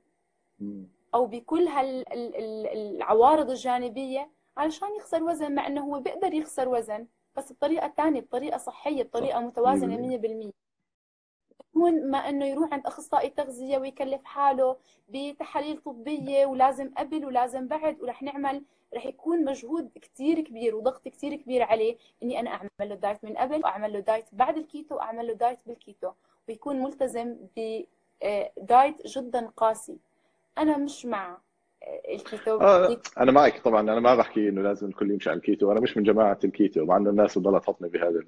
[1.14, 7.92] أو بكل هالعوارض الجانبية علشان يخسر وزن مع إنه هو بيقدر يخسر وزن بس بطريقة
[7.96, 10.52] ثانية بطريقة صحية بطريقة متوازنة 100%
[11.76, 14.76] بدون ما إنه يروح عند أخصائي تغذية ويكلف حاله
[15.08, 18.62] بتحاليل طبية ولازم قبل ولازم بعد ورح نعمل
[18.94, 23.36] رح يكون مجهود كثير كبير وضغط كثير كبير عليه إني أنا أعمل له diet من
[23.36, 26.10] قبل وأعمل له diet بعد الكيتو وأعمل له diet بالكيتو
[26.48, 29.98] ويكون ملتزم ب diet آه، جدا قاسي.
[30.58, 31.38] أنا مش مع
[31.86, 35.80] الكيتو آه أنا معك طبعا أنا ما بحكي إنه لازم الكل يمشي على الكيتو أنا
[35.80, 38.24] مش من جماعة الكيتو مع إنه الناس بتضلها تحطني بهذا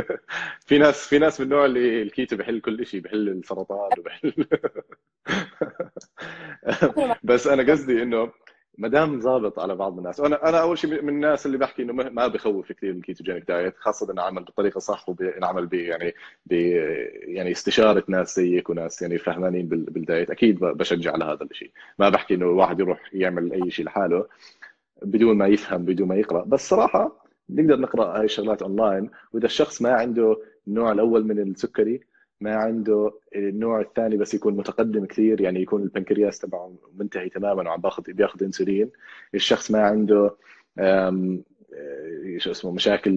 [0.66, 4.46] في ناس في ناس من النوع اللي الكيتو بحل كل شيء بحل السرطان وبحل
[7.24, 8.32] بس أنا قصدي إنه
[8.78, 10.20] ما دام ظابط على بعض الناس.
[10.20, 13.74] وأنا أنا أول شيء من الناس اللي بحكي إنه ما بخوف كثير ال ketogenic diet
[13.78, 16.14] خاصة إنه عمل بالطريقة صح وبنعمل ب يعني
[16.46, 16.52] ب
[17.22, 20.30] يعني استشارة ناس زيك وناس يعني فهمانين بال diet.
[20.30, 21.70] أكيد بشجع على هذا الشيء.
[21.98, 24.26] ما بحكي إنه الواحد يروح يعمل أي شيء لحاله
[25.02, 26.44] بدون ما يفهم بدون ما يقرأ.
[26.44, 30.36] بس صراحة نقدر نقرأ هاي الشغلات اونلاين وإذا الشخص ما عنده
[30.68, 32.00] النوع الأول من السكري
[32.40, 37.80] ما عنده النوع الثاني بس يكون متقدم كثير يعني يكون البنكرياس تبعه منتهي تماما وعم
[37.80, 38.90] باخذ بياخذ إنسولين.
[39.34, 40.36] الشخص ما عنده
[40.78, 41.38] آه،
[42.38, 43.12] شو اسمه مشاكل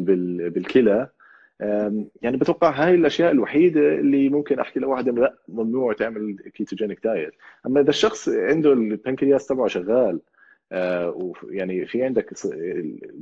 [0.50, 1.10] بالكلى.
[2.22, 7.34] يعني بتوقع هاي الأشياء الوحيدة اللي ممكن أحكي لواحد انه لا ممنوع تعمل ketogenic diet
[7.66, 10.20] أما إذا الشخص عنده البنكرياس تبعه شغال
[10.72, 12.34] آه، ويعني في عندك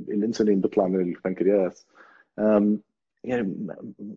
[0.08, 1.86] الإنسولين بيطلع من البنكرياس
[3.28, 3.56] يعني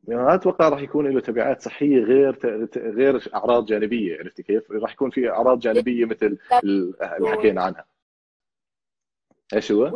[0.07, 2.39] ما أتوقع راح يكون له تبعات صحية غير
[2.77, 6.93] غير أعراض جانبية عرفتي كيف؟ راح يكون في أعراض جانبية مثل اللي
[7.23, 7.85] حكينا عنها.
[9.53, 9.91] إيش هو؟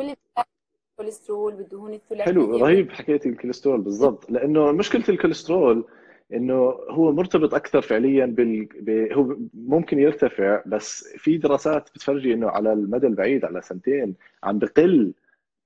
[1.00, 5.86] الكوليسترول بالدهون الثلاثية حلو رهيب حكيتي الكوليسترول بالضبط لأنه مشكلة الكوليسترول
[6.34, 6.56] إنه
[6.90, 8.66] هو مرتبط أكثر فعليا بال...
[8.66, 9.14] ب...
[9.14, 15.14] هو ممكن يرتفع بس في دراسات بتفرجي إنه على المدى البعيد على سنتين عم بقل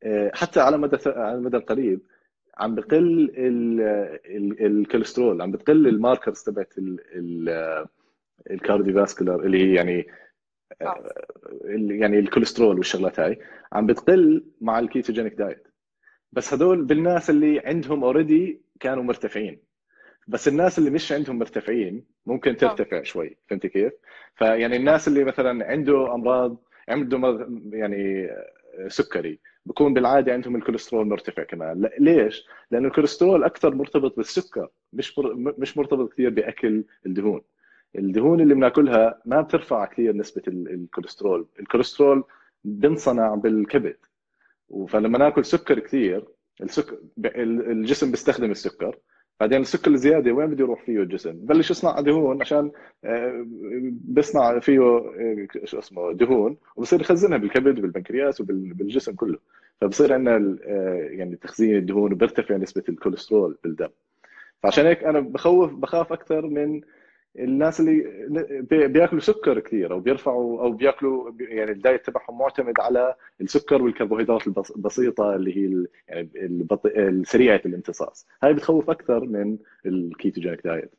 [0.04, 2.02] آه، حتى على مدى على المدى القريب
[2.60, 3.32] عم بقل
[4.62, 6.74] الكوليسترول عم بتقل ال markers تبعت
[8.52, 10.08] ال cardiovascular اللي هي يعني
[10.82, 11.12] آه.
[11.90, 13.40] يعني الكوليسترول والشغلات هاي
[13.74, 15.68] عم بتقل مع ال ketogenic diet
[16.32, 19.62] بس هدول بالناس اللي عندهم already كانوا مرتفعين
[20.28, 23.94] بس الناس اللي مش عندهم مرتفعين ممكن ترتفع شوي فهمت كيف؟
[24.36, 28.30] فيعني الناس اللي مثلا عنده أمراض عنده يعني
[28.88, 31.90] سكري بكون بالعادة عندهم الكوليسترول مرتفع كمان.
[32.00, 37.42] ليش؟ لأنه الكوليسترول أكثر مرتبط بالسكر مش مش مرتبط كثير بأكل الدهون.
[37.96, 41.48] الدهون اللي بناكلها ما بترفع كثير نسبة الكوليسترول.
[41.60, 42.24] الكوليسترول
[42.64, 43.98] بنصنع بالكبد.
[44.88, 46.26] فلما ناكل سكر كثير
[46.62, 46.98] السكر
[47.36, 48.98] الجسم بيستخدم السكر.
[49.40, 52.72] بعدين السكر الزيادة وين بده يروح فيه الجسم؟ ببلش يصنع دهون عشان
[53.04, 53.46] آه،
[53.92, 59.40] بيصنع فيه آه، شو اسمه دهون وبصير يخزنها بالكبد وبالبنكرياس وبالجسم كله
[59.82, 63.90] فبصير عندنا آه، يعني تخزين الدهون وبرتفع نسبة الكوليسترول بالدم
[64.64, 66.82] فعشان هيك أنا بخوف بخاف أكثر من
[67.36, 73.16] الناس اللي بياكلوا سكر كثير أو بيرفعوا أو بياكلوا يعني ال diet تبعهم معتمد على
[73.42, 78.28] السكر والكربوهيدرات البسيطة اللي هي يعني السريعة الامتصاص.
[78.44, 80.92] هاي بتخوف أكثر من ال ketogenic diet.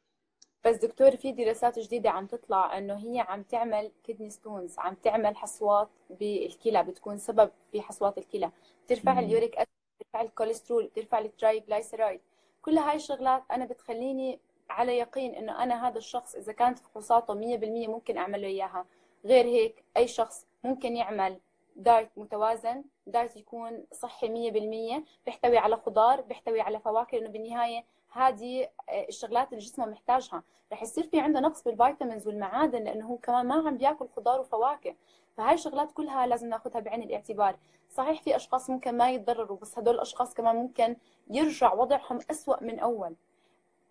[0.66, 5.36] بس دكتور في دراسات جديدة عم تطلع إنه هي عم تعمل kidney stones عم تعمل
[5.36, 5.88] حصوات
[6.20, 8.50] بالكلى بتكون سبب في حصوات الكلى.
[8.86, 9.68] بترفع ال uric acid
[10.00, 12.20] بترفع الكوليسترول بترفع ال triglyceride
[12.62, 14.38] كل هاي الشغلات أنا بتخليني
[14.70, 18.86] على يقين إنه أنا هذا الشخص إذا كانت فحوصاته 100% ممكن أعمل له إياها.
[19.24, 21.40] غير هيك أي شخص ممكن يعمل
[21.76, 28.68] diet متوازن diet يكون صحي 100% بيحتوي على خضار بيحتوي على فواكه لأنه بالنهاية هذه
[28.88, 30.42] آه، الشغلات اللي جسمه محتاجها.
[30.72, 34.40] رح يصير في عنده نقص بال vitamins والمعادن لأنه هو كمان ما عم بياكل خضار
[34.40, 34.94] وفواكه.
[35.36, 37.56] فهاي الشغلات كلها لازم ناخذها بعين الاعتبار.
[37.90, 40.96] صحيح في أشخاص ممكن ما يتضرروا بس هدول الأشخاص كمان ممكن
[41.30, 43.16] يرجع وضعهم أسوأ من أول.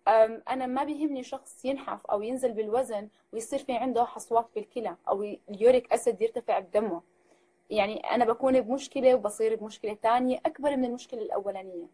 [0.08, 5.58] أنا ما بيهمني شخص ينحف أو ينزل بالوزن ويصير في عنده حصوات بالكلى أو ال
[5.58, 7.02] uric acid يرتفع بدمه.
[7.70, 11.86] يعني أنا بكون بمشكلة وبصير بمشكلة ثانية أكبر من المشكلة الأولانية.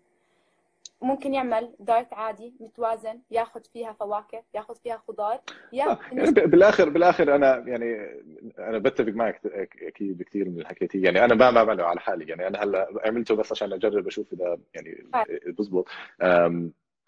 [1.03, 5.41] ممكن يعمل دايت عادي متوازن ياخذ فيها فواكه ياخذ فيها خضار
[5.73, 5.97] يعني
[6.31, 8.21] بالاخر بالآخر أنا يعني
[8.59, 9.41] أنا بتفق معك
[9.83, 12.25] أكيد بكثير من اللي حكيتيه يعني أنا ما بعمله على حالي.
[12.25, 15.07] يعني أنا هلأ عملته بس عشان أجرب أشوف إذا يعني
[15.47, 15.89] بزبط.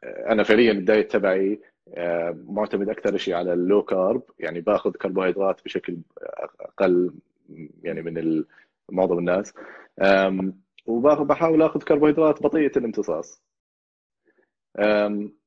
[0.04, 1.61] أنا فعليا الدايت تبعي
[1.94, 5.98] آه، معتمد أكثر شيء على ال low carb يعني باخذ كربوهيدرات بشكل
[6.61, 7.14] أقل
[7.82, 8.44] يعني من
[8.88, 9.54] معظم الناس.
[10.87, 13.42] وبحاول آخذ كربوهيدرات بطيئة الامتصاص.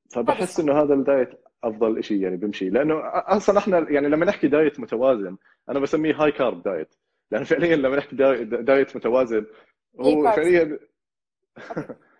[0.09, 1.29] فبحس إنه هذا الدايت
[1.63, 2.69] أفضل شيء يعني بمشي.
[2.69, 5.37] لأنه أصلا إحنا يعني لما نحكي دايت متوازن
[5.69, 6.95] أنا بسميه high carb diet.
[7.31, 9.45] لأنه فعليا لما نحكي دايت متوازن
[9.99, 10.79] هو فعليا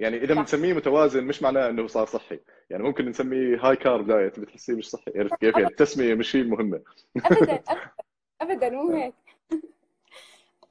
[0.00, 2.40] يعني إذا بنسميه متوازن مش معناه إنه صار صحي.
[2.70, 5.12] يعني ممكن نسميه high carb diet بتحسيه مش صحي.
[5.16, 6.80] عرفت كيف؟ يعني التسمية مش هي المهمة.
[7.16, 7.62] ابدا
[8.42, 9.14] ابدا مو هيك.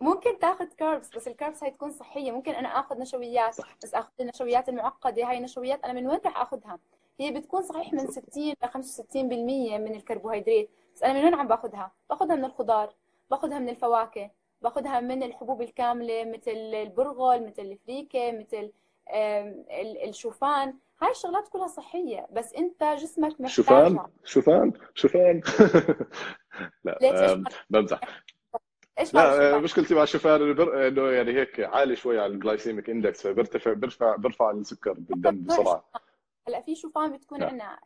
[0.02, 2.32] ممكن تاخذ كاربس بس الكاربس هاي تكون صحية.
[2.32, 3.78] ممكن أنا آخذ نشويات صح.
[3.84, 5.30] بس آخذ النشويات المعقدة.
[5.30, 6.80] هاي النشويات أنا من وين راح آخذها؟
[7.20, 9.18] هي بتكون صحيح من 60 ل 65%
[9.80, 10.70] من الكربوهيدرات.
[10.96, 12.94] بس أنا من وين عم باخذها؟ باخذها من الخضار
[13.32, 14.30] باخذها من الفواكه
[14.62, 18.72] باخذها من الحبوب الكاملة مثل البرغل مثل الفريكة مثل
[20.04, 23.48] الشوفان هاي الشغلات كلها صحية بس انت جسمك محتاجها.
[23.48, 25.42] شوفان؟ شوفان؟ شوفان؟
[26.84, 28.00] لا بمزح.
[29.00, 33.74] إيش لا مشكلتي مع الشوفان إنه يعني هيك عالي شوي على ال glycemic index فبرتفع
[33.74, 35.90] برفع برفع السكر بالدم بسرعة.
[36.48, 37.80] هلأ في شوفان بتكون عندنا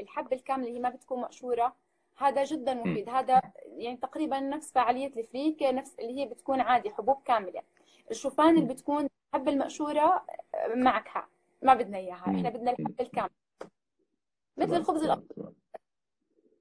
[0.00, 1.76] الحبة الكاملة اللي هي ما بتكون مقشورة.
[2.16, 3.08] هذا جدا مفيد.
[3.08, 7.62] هذا يعني تقريبا نفس فعالية الفريكه نفس اللي هي بتكون عادي حبوب كاملة.
[8.10, 10.24] الشوفان اللي بتكون الحبه المقشوره
[10.74, 11.28] معك حق
[11.62, 12.24] ما بدنا إياها.
[12.26, 13.30] إحنا بدنا الحبه الكامله
[14.56, 15.52] مثل الخبز الأبيض.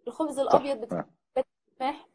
[0.08, 0.78] الخبز الأبيض
[1.38, 2.08] بتسمح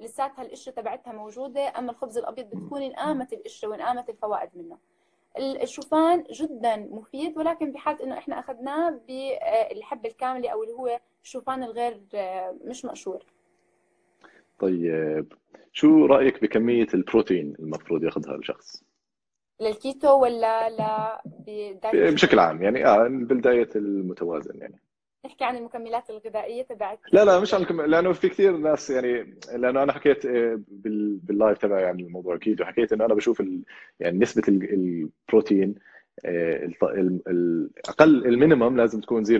[0.00, 4.78] لساتها القشرة تبعتها موجودة أما الخبز الأبيض بتكون انقامت القشرة وانقامت الفوائد منه.
[5.38, 12.00] الشوفان جدا مفيد ولكن بحاله إنه إحنا أخذناه بالحبه الكاملة أو اللي هو الشوفان الغير
[12.64, 13.24] مش مقشور
[14.58, 15.32] طيب.
[15.72, 18.84] شو رأيك بكمية البروتين المفروض ياخذها الشخص؟
[19.62, 20.82] للكيتو ولا ل
[22.12, 24.78] بشكل عام يعني آه بالدايت المتوازن يعني.
[25.26, 27.80] نحكي عن المكملات الغذائية تبعت؟ لا لا مش عن الكم...
[27.80, 31.16] لأنه في كثير ناس يعني لأنه أنا حكيت آه، بال...
[31.16, 33.62] بال live تبعي عن الموضوع أكيد وحكيت إنه أنا بشوف ال...
[34.00, 35.74] يعني نسبة البروتين
[36.24, 36.70] آه،
[37.28, 39.30] الاقل ال minimum لازم تكون 0.8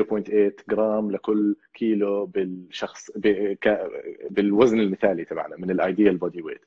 [0.70, 3.26] جرام لكل كيلو بالشخص ب...
[3.60, 3.90] ك...
[4.30, 6.64] بالوزن المثالي تبعنا من ال ideal body weight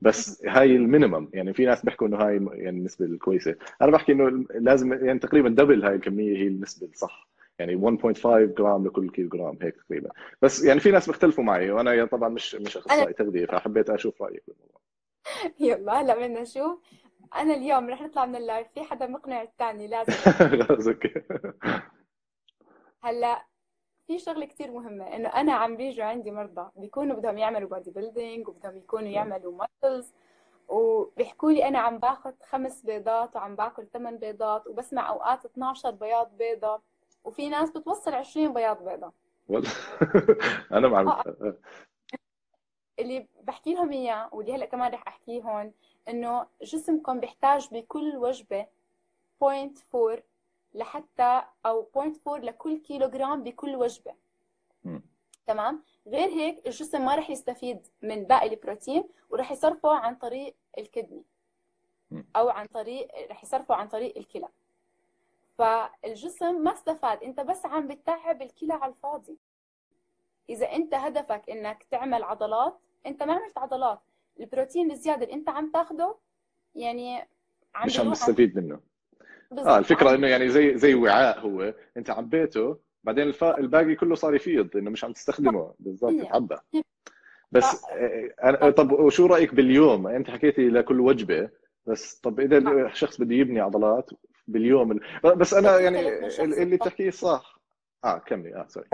[0.00, 1.30] بس هاي ال minimum.
[1.32, 3.56] يعني في ناس بيحكوا إنه هاي يعني النسبة الكويسة.
[3.82, 7.28] أنا بحكي إنه لازم يعني تقريبا double هاي الكمية هي النسبة الصح.
[7.58, 8.26] يعني 1.5
[8.58, 10.10] جرام لكل كيلو جرام هيك تقريبا.
[10.42, 14.42] بس يعني في ناس بيختلفوا معي وأنا طبعا مش مش أخصائي تغذية فحبيت أشوف رأيك
[14.48, 14.80] بالموضوع.
[15.60, 16.80] يلا هلا بدنا نشوف.
[17.36, 20.12] أنا اليوم رح نطلع من ال live في حدا مقنع الثاني لازم.
[20.66, 21.14] خلص okay.
[23.02, 23.44] هلا
[24.08, 28.48] في شغلة كثير مهمة إنه أنا عم بيجوا عندي مرضى بيكونوا بدهم يعملوا body building
[28.48, 30.12] وبدهم يكونوا يعملوا muscles
[30.68, 36.36] وبيحكوا لي أنا عم باخذ خمس بيضات وعم باكل ثمان بيضات وبسمع أوقات 12 بياض
[36.38, 36.80] بيضة
[37.24, 39.12] وفي ناس بتوصل 20 بياض بيضة.
[40.76, 41.54] أنا مع آه.
[42.98, 45.72] اللي بحكي لهم إياه واللي هلأ كمان رح احكيه هون
[46.08, 48.66] إنه جسمكم بيحتاج بكل وجبة
[49.44, 50.20] 0.4
[50.78, 54.14] لحتى أو 0.4 لكل كيلو جرام بكل وجبة.
[55.46, 61.22] تمام؟ غير هيك الجسم ما رح يستفيد من باقي البروتين ورح يصرفه عن طريق الكدني.
[62.36, 64.48] أو عن طريق رح يصرفه عن طريق الكلى.
[65.58, 67.22] فالجسم ما استفاد.
[67.22, 69.36] أنت بس عم بتتعب الكلى على الفاضي.
[70.50, 74.00] إذا أنت هدفك إنك تعمل عضلات أنت ما عملت عضلات.
[74.40, 76.16] البروتين الزيادة اللي أنت عم تاخده
[76.74, 77.28] يعني
[77.74, 78.80] عم مش عم تستفيد منه.
[79.52, 81.74] آه الفكرة إنه يعني زي زي وعاء هو.
[81.96, 83.44] أنت عبيته بعدين الف...
[83.44, 85.74] الباقي كله صار يفيض إنه مش عم تستخدمه.
[85.78, 86.56] بالضبط يتعبى
[87.52, 88.70] بس آه، أنا...
[88.70, 91.50] طب وشو رأيك باليوم؟ أنت حكيتي لكل وجبة
[91.86, 94.10] بس طب إذا الشخص بده يبني عضلات
[94.46, 95.00] باليوم
[95.36, 97.60] بس أنا يعني اللي بتحكيه صح.
[98.04, 98.54] آه كملي.
[98.54, 98.88] آه سوري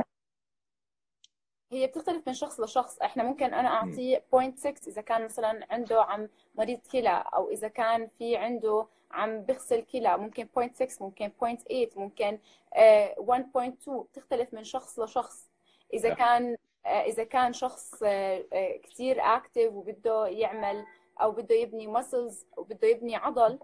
[1.72, 2.98] هي بتختلف من شخص لشخص.
[3.02, 8.08] إحنا ممكن أنا أعطيه 0.6 إذا كان مثلا عنده عم مريض كلى أو إذا كان
[8.18, 14.98] في عنده عم بغسل كلى ممكن 0.6 ممكن 0.8 ممكن 1.2 آه، بتختلف من شخص
[14.98, 15.48] لشخص.
[15.94, 20.84] إذا كان آه، إذا كان شخص آه، كثير اكتف وبده يعمل
[21.20, 23.58] أو بده يبني مسلز وبده يبني عضل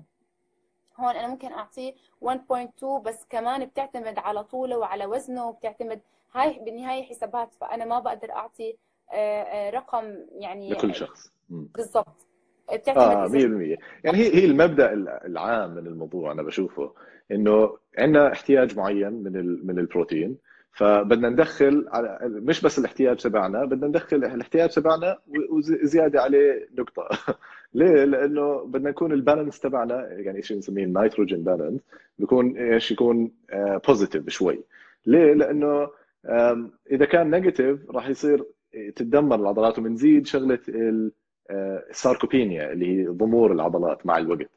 [0.97, 6.01] هون أنا ممكن أعطيه 1.2 بس كمان بتعتمد على طوله وعلى وزنه وبتعتمد
[6.33, 8.77] هاي بالنهاية حسابات فأنا ما بقدر أعطي
[9.71, 11.33] رقم يعني لكل شخص.
[11.49, 12.30] بالضبط.
[12.97, 13.33] آه 100%
[14.05, 14.93] يعني هي هي المبدأ
[15.27, 16.93] العام من الموضوع أنا بشوفه
[17.31, 20.37] إنه عندنا احتياج معين من من البروتين
[20.73, 25.19] فبدنا ندخل على مش بس الاحتياج تبعنا بدنا ندخل الاحتياج تبعنا
[25.51, 27.09] وزيادة عليه نقطة
[27.75, 31.81] ليه؟ لأنه بدنا نكون ال balance تبعنا يعني شيء بنسميه ال nitrogen balance
[32.19, 33.33] بيكون إيش يكون
[33.89, 34.65] positive آه شوي
[35.07, 35.89] ليه؟ لأنه
[36.93, 38.45] إذا كان negative راح يصير
[38.97, 40.59] تتدمر العضلات وبنزيد شغلة
[41.91, 44.51] ال sarcopenia اللي هي ضمور العضلات مع الوقت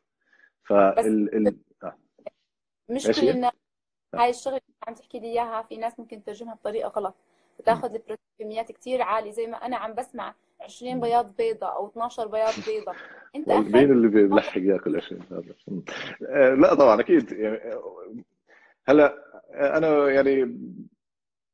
[0.63, 1.57] فال ال...
[1.83, 1.97] آه.
[2.89, 3.51] مش كل الناس
[4.15, 7.15] هاي الشغله اللي عم تحكي لي إياها في ناس ممكن تترجمها بطريقة غلط.
[7.59, 12.27] بتاخذ البروتين بكميات كثير عالية زي ما أنا عم بسمع 20 بياض بيضة أو 12
[12.27, 12.93] بياض بيضة.
[13.35, 15.43] أنت مين اللي بيلحق ياكل 20 هذا
[16.29, 17.31] آه، لا طبعا أكيد.
[17.31, 17.75] يعني
[18.87, 19.15] هلأ
[19.53, 20.57] أنا يعني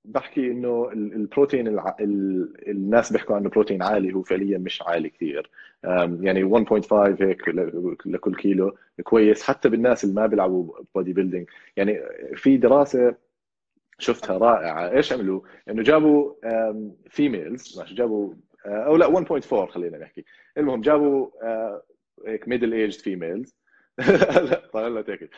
[0.05, 1.95] بحكي إنه البروتين الع...
[1.99, 2.53] ال...
[2.69, 5.49] الناس بيحكوا عنه بروتين عالي هو فعليا مش عالي كثير
[6.21, 7.47] يعني 1.5 هيك
[8.05, 11.99] لكل كيلو كويس حتى بالناس اللي ما بيلعبوا body building يعني
[12.35, 13.15] في دراسة
[13.99, 14.91] شفتها رائعة.
[14.91, 16.33] إيش عملوا؟ إنه جابوا
[17.09, 18.33] females ماشي جابوا
[18.65, 19.07] آه، أو لا
[19.41, 20.25] 1.4 خلينا نحكي.
[20.57, 21.83] المهم جابوا آه،
[22.27, 23.55] هيك middle aged females
[24.49, 25.29] لا طلعت هيك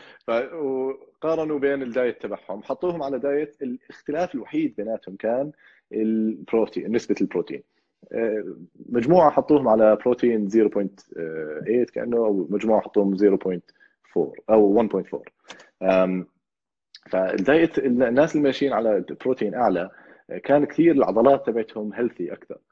[0.54, 2.64] وقارنوا بين الدايت تبعهم.
[2.64, 3.62] حطوهم على دايت.
[3.62, 5.52] الاختلاف الوحيد بيناتهم كان
[5.94, 7.64] البروتين نسبة البروتين.
[8.12, 8.56] آه،
[8.90, 13.60] مجموعة حطوهم على بروتين 0.8 كأنه أو مجموعة حطوهم 0.4
[14.50, 16.26] أو 1.4
[17.12, 19.90] فالدايت الناس اللي ماشيين على بروتين أعلى
[20.44, 22.56] كان كثير العضلات تبعتهم healthy أكثر.
[22.56, 22.71] آه،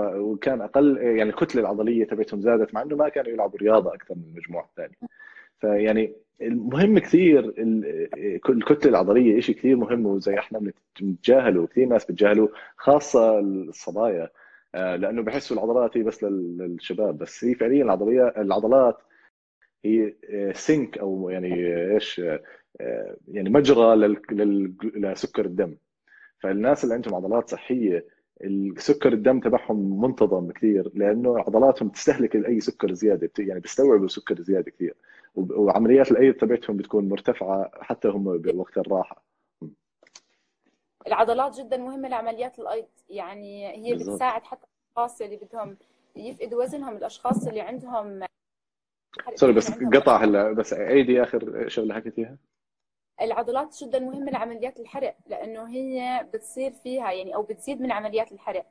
[0.00, 4.22] وكان أقل يعني الكتله العضلية تبعتهم زادت مع إنه ما كانوا يلعبوا رياضة أكثر من
[4.24, 4.96] المجموعه الثانية
[5.60, 7.54] فيعني المهم كثير
[8.48, 14.30] الكتلة العضلية شيء كثير مهم وزي إحنا بنتجاهله كثير ناس بتجاهلوا خاصة الصبايا.
[14.74, 18.98] آه، لأنه بحسوا العضلات هي بس للشباب بس هي فعليا العضليه العضلات
[19.84, 20.14] هي
[20.54, 21.54] سينك أو يعني
[21.94, 22.20] إيش
[22.80, 23.96] آه، يعني مجرى
[24.96, 25.76] لسكر الدم.
[26.40, 28.06] فالناس اللي عندهم عضلات صحية
[28.44, 34.70] السكر الدم تبعهم منتظم كثير لأنه عضلاتهم تستهلك اي سكر زيادة يعني بيستوعبوا سكر زيادة
[34.70, 34.94] كثير.
[35.36, 39.24] وعمليات الأيض تبعتهم بتكون مرتفعة حتى هم بوقت الراحة.
[41.06, 44.14] العضلات جدا مهمة لعمليات الأيض يعني هي بالزبط.
[44.14, 44.66] بتساعد حتى
[44.96, 45.76] الأشخاص اللي بدهم
[46.16, 48.20] يفقدوا وزنهم الأشخاص اللي عندهم
[49.34, 52.36] سوري بس قطع هلا بس عيدي آخر شغلة حكيتيها
[53.20, 58.66] العضلات جدا مهمه لعمليات الحرق لأنه هي بتصير فيها يعني أو بتزيد من عمليات الحرق.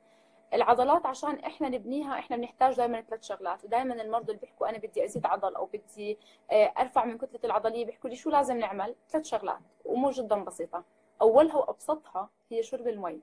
[0.54, 3.64] العضلات عشان إحنا نبنيها إحنا بنحتاج دائما ثلاث شغلات.
[3.64, 6.18] ودائما المرضى اللي بيحكوا أنا بدي أزيد عضل أو بدي
[6.50, 10.84] آه، أرفع من كتلة العضلية بيحكوا لي شو لازم نعمل؟ ثلاث شغلات امور جدا بسيطة.
[11.22, 13.20] أولها وأبسطها هي شرب المي.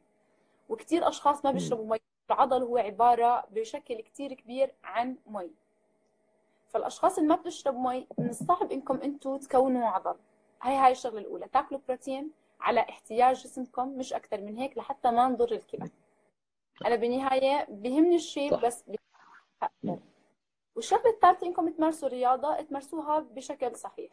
[0.69, 1.97] وكثير أشخاص ما بيشربوا مي.
[2.32, 5.51] العضل هو عبارة بشكل كثير كبير عن مي.
[6.67, 10.15] فالأشخاص اللي ما بتشرب مي من الصعب إنكم أنتم تكونوا عضل.
[10.62, 11.47] هاي هاي الشغلة الأولى.
[11.53, 12.32] تاكلوا بروتين
[12.62, 15.89] على احتياج جسمكم مش أكثر من هيك لحتى ما نضر الكلى
[16.86, 18.84] أنا بالنهايه بهمني الشيء بس
[20.76, 24.12] والشغله الثالثه إنكم تمارسوا رياضة تمارسوها بشكل صحيح.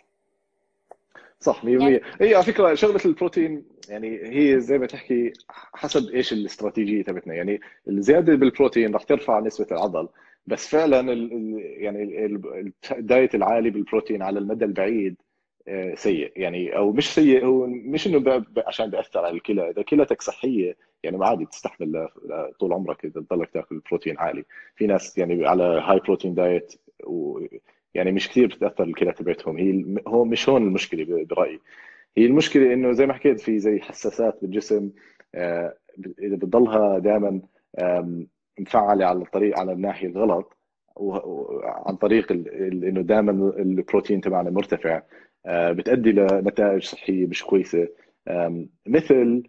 [1.40, 2.00] صح 100% يعني...
[2.20, 7.34] هي على فكرة شغلة البروتين يعني هي زي ما تحكي حسب إيش الاستراتيجية تبعتنا.
[7.34, 10.08] يعني الزيادة بالبروتين رح ترفع نسبة العضل
[10.46, 12.26] بس فعلا ال يعني
[12.90, 15.16] الدايت العالي بالبروتين على المدى البعيد
[15.94, 16.32] سيء.
[16.36, 19.70] يعني أو مش سيء هو مش إنه عشان بيأثر على الكلى.
[19.70, 22.08] إذا كلتك صحية يعني عادي تستحمل
[22.60, 24.44] طول عمرك إذا تضلك تأكل بروتين عالي.
[24.76, 27.40] في ناس يعني على هاي بروتين دايت و
[27.94, 29.56] يعني مش كثير بتتاثر الكلى تبعتهم.
[29.56, 31.60] هي هو مش هون المشكلة برأيي.
[32.16, 34.90] هي المشكلة إنه زي ما حكيت في زي حساسات بالجسم
[35.34, 35.74] آه،
[36.18, 37.40] إذا بتضلها دائما
[38.58, 40.56] مفعلة على الطريق على الناحية الغلط
[40.96, 44.90] وعن طريق إنه دائما البروتين تبعنا مرتفع.
[44.96, 45.02] آه،
[45.48, 47.88] بتؤدي لنتائج صحية مش كويسة.
[48.86, 49.42] مثل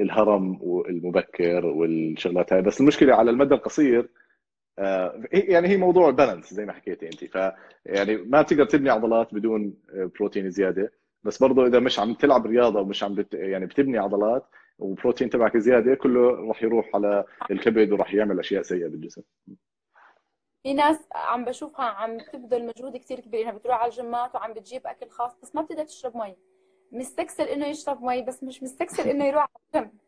[0.00, 0.58] الهرم
[0.88, 2.62] المبكر والشغلات هاي.
[2.62, 4.08] بس المشكلة على المدى القصير
[4.78, 7.52] آه، يعني هي موضوع بالانس زي ما حكيتي انت ف
[7.86, 10.92] يعني ما بتقدر تبني عضلات بدون بروتين زيادة.
[11.24, 14.46] بس برضه إذا مش عم تلعب رياضة ومش عم بت يعني بتبني عضلات
[14.78, 19.22] وبروتين تبعك زيادة كله راح يروح على الكبد وراح يعمل أشياء سيئة بالجسم.
[20.62, 24.86] في ناس عم بشوفها عم تبذل مجهود كثير كبير انها بتروح على الجيمات وعم بتجيب
[24.86, 26.36] أكل خاص بس ما بتقدر تشرب مي.
[26.92, 29.98] مستكسل إنه يشرب مي بس مش مستكسل إنه يروح على الجيم.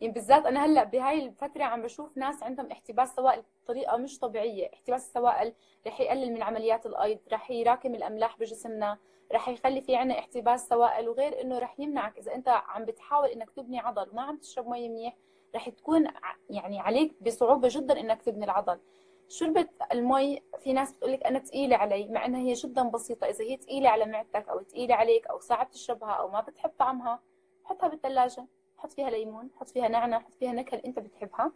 [0.00, 4.70] يعني بالذات أنا هلأ بهاي الفترة عم بشوف ناس عندهم احتباس سوائل بطريقة مش طبيعية
[4.74, 5.54] احتباس السوائل
[5.86, 8.98] رح يقلل من عمليات الأيض رح يراكم الأملاح بجسمنا
[9.32, 12.18] رح يخلي في عنا احتباس سوائل وغير إنه رح يمنعك.
[12.18, 15.16] إذا أنت عم بتحاول إنك تبني عضل وما عم تشرب مي منيح
[15.54, 16.08] رح تكون
[16.50, 18.80] يعني عليك بصعوبة جدا إنك تبني العضل.
[19.28, 23.26] شربة المي في ناس بتقول لك أنا ثقيله علي مع إنها هي جدا بسيطة.
[23.26, 27.22] إذا هي ثقيله على معدتك أو ثقيله عليك أو صعب تشربها أو ما بتحب طعمها
[27.64, 28.46] حطها بالثلاجة.
[28.76, 31.52] حط فيها ليمون حط فيها نعناع حط فيها نكهة اللي أنت بتحبها.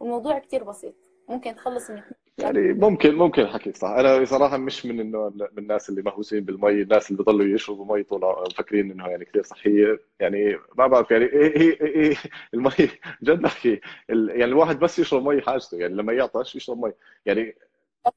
[0.00, 0.94] والموضوع كثير بسيط.
[1.28, 2.02] ممكن تخلص من
[2.42, 3.88] يعني ممكن ممكن حكيك صح.
[3.88, 8.02] أنا صراحة مش من النوع من الناس اللي مهووسين بالمي الناس اللي بضلوا يشربوا مي
[8.02, 10.00] طول مفكرين إنه يعني كثير صحية.
[10.20, 12.16] يعني ما بعرف يعني هي هي, هي
[12.54, 12.70] المي؟
[13.22, 16.92] جد بحكي يعني الواحد بس يشرب مي حاجته يعني لما يعطش يشرب مي.
[17.26, 17.56] يعني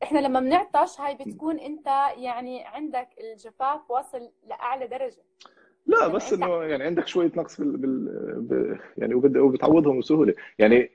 [0.04, 5.24] إحنا لما بنعطش هاي بتكون أنت يعني عندك الجفاف واصل لأعلى درجة.
[5.86, 8.08] لا يعني بس إنه يعني عندك شوية نقص بال, بال...
[8.42, 8.80] ب...
[8.98, 10.34] يعني وبتعوضهم بسهولة.
[10.60, 10.90] يعني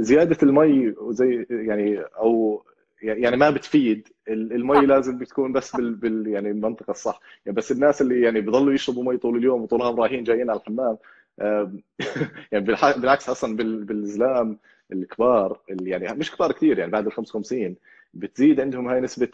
[0.00, 2.62] زيادة المي وزي يعني أو
[3.02, 4.08] يعني ما بتفيد.
[4.28, 7.20] المي لازم بتكون بس بال, بال يعني المنطقة الصح.
[7.46, 10.60] يعني بس الناس اللي يعني بيضلوا يشربوا مي طول اليوم وطول النهار رايحين جايين على
[10.60, 10.98] الحمام
[12.52, 12.64] يعني
[12.96, 14.58] بالعكس أصلا بالزلام
[14.92, 17.76] الكبار اللي يعني مش كبار كثير يعني بعد ال 55
[18.14, 19.30] بتزيد عندهم هاي نسبة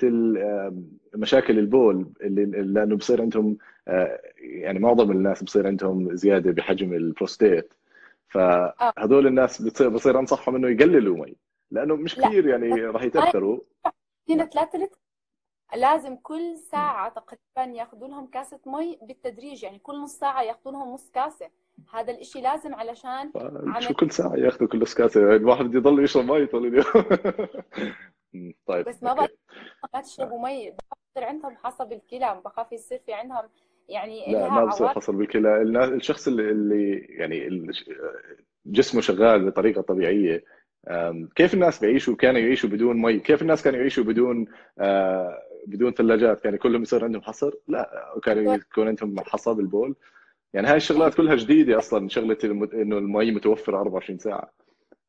[1.15, 3.57] مشاكل البول اللي لأنه بصير عندهم
[3.89, 7.73] آه، يعني معظم الناس بصير عندهم زيادة بحجم البروستيت.
[8.35, 11.37] فهذول الناس بتصير بصير أنصحهم إنه يقللوا مي.
[11.71, 13.61] لأنه مش كثير يعني راح يتاثروا
[14.31, 14.99] هنا 3 لتر
[15.77, 20.95] لازم كل ساعة تقريبا يأخذوا لهم كاسة مي بالتدريج يعني كل نص ساعة يأخذوا لهم
[20.95, 21.51] نص كاسة.
[21.93, 23.33] هذا الإشي لازم علشان
[23.79, 26.85] شو كل ساعة يأخذوا كل نص كاسة؟ يعني الواحد بده يضل يشرب مي طول اليوم.
[28.67, 29.29] طيب بس ما بقى
[29.95, 30.71] ما تشربوا مي.
[30.71, 33.39] بصير عندهم حسب الكلى بخاف يصير في عندهم
[33.89, 37.69] يعني لا ما بصير حصل بالكلى الشخص اللي, اللي يعني
[38.67, 40.45] جسمه شغال بطريقة طبيعية
[41.35, 44.47] كيف الناس بيعيشوا؟ كانوا يعيشوا بدون مي كيف الناس كانوا يعيشوا بدون
[44.79, 49.97] آه، بدون ثلاجات؟ كان كلهم يصير عندهم حصر؟ لا كانوا يكون عندهم حصى بالبول.
[50.55, 54.53] يعني هاي الشغلات كلها جديدة أصلا شغلة إنه المي متوفرة 24 ساعة.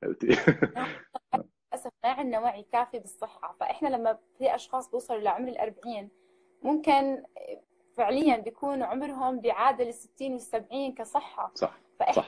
[0.04, 3.56] للأسف ما عندنا وعي كافي بالصحة.
[3.60, 6.10] فإحنا لما في أشخاص بيوصلوا لعمر ال 40
[6.64, 7.24] ممكن
[7.98, 11.52] فعليا بيكون عمرهم بيعادل ال 60 وال 70 كصحة.
[11.56, 12.24] صح فإحنا.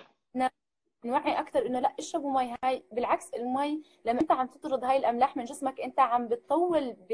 [1.06, 2.84] نوعي أكثر إنه لا اشربوا مي هاي.
[2.92, 7.14] بالعكس المي لما أنت عم تطرد هاي الأملاح من جسمك أنت عم بتطول ب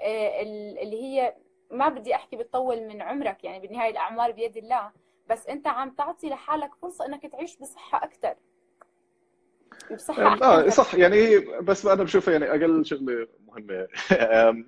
[0.00, 0.42] آه،
[0.82, 1.36] اللي هي
[1.70, 4.92] ما بدي أحكي بتطول من عمرك يعني بالنهاية الأعمار بيد الله.
[5.28, 8.34] بس أنت عم تعطي لحالك فرصة إنك تعيش بصحة أكثر
[10.42, 13.88] آه صح يعني بس أنا بشوفها يعني أقل شغلة مهمة.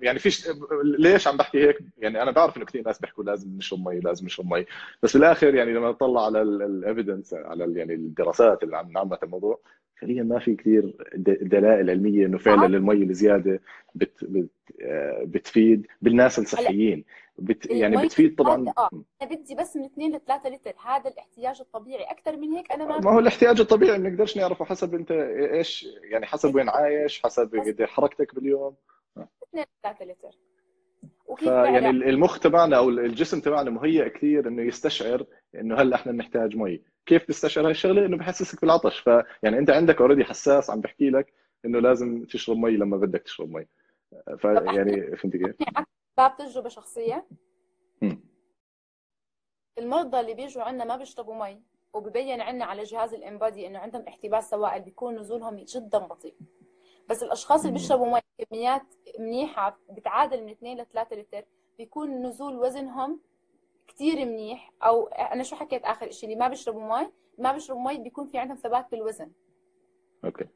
[0.01, 0.49] يعني فيش
[0.83, 4.25] ليش عم بحكي هيك؟ يعني أنا بعرف إنه كثير ناس بيحكوا لازم نشرب مي لازم
[4.25, 4.65] نشرب مي.
[5.03, 9.59] بس بالآخر يعني لما نطلع على ال evidence على يعني الدراسات اللي عم نعمل الموضوع
[10.01, 10.95] فعليا ما في كثير
[11.41, 13.61] دلائل علمية إنه فعلا المي الزيادة
[13.95, 14.49] بت بت
[14.81, 17.03] آه، بتفيد بالناس الصحيين.
[17.37, 18.73] بت يعني بتفيد طبعا.
[18.77, 18.89] آه
[19.21, 22.03] أنا بدي بس من 2 ل 3 لتر هذا الاحتياج الطبيعي.
[22.03, 25.11] أكثر من هيك أنا ما ما هو الاحتياج الطبيعي ما نقدرش نعرفه حسب أنت
[25.53, 28.75] إيش يعني حسب وين عايش حسب قد حركتك باليوم.
[29.17, 30.37] 2 ل 3 لتر.
[31.25, 35.25] وكيف يعني المخ تبعنا أو الجسم تبعنا مهيئ كثير إنه يستشعر
[35.55, 36.81] إنه هلأ إحنا بنحتاج مي.
[37.05, 38.99] كيف بتستشعر هاي الشغلة إنه بحسسك بالعطش.
[38.99, 41.33] فيعني أنت عندك already حساس عم بحكي لك
[41.65, 43.67] إنه لازم تشرب مي لما بدك تشرب مي.
[44.37, 45.55] فيعني فهمت كيف؟
[46.17, 47.27] باب تجربة شخصية.
[49.77, 51.61] المرضى اللي بيجوا عندنا ما بيشربوا مي
[51.93, 56.35] وببين عندنا على جهاز ال InBody إنه عندهم احتباس سوائل بيكون نزولهم جدا بطيء.
[57.09, 58.83] بس الأشخاص اللي بيشربوا مي كميات
[59.19, 61.45] منيحة بتعادل من 2 ل 3 لتر
[61.77, 63.21] بيكون نزول وزنهم
[63.87, 64.71] كثير منيح.
[64.83, 68.37] أو أنا شو حكيت آخر شيء اللي ما بيشربوا مي ما بيشربوا مي بيكون في
[68.37, 69.31] عندهم ثبات بالوزن.
[70.25, 70.47] okay.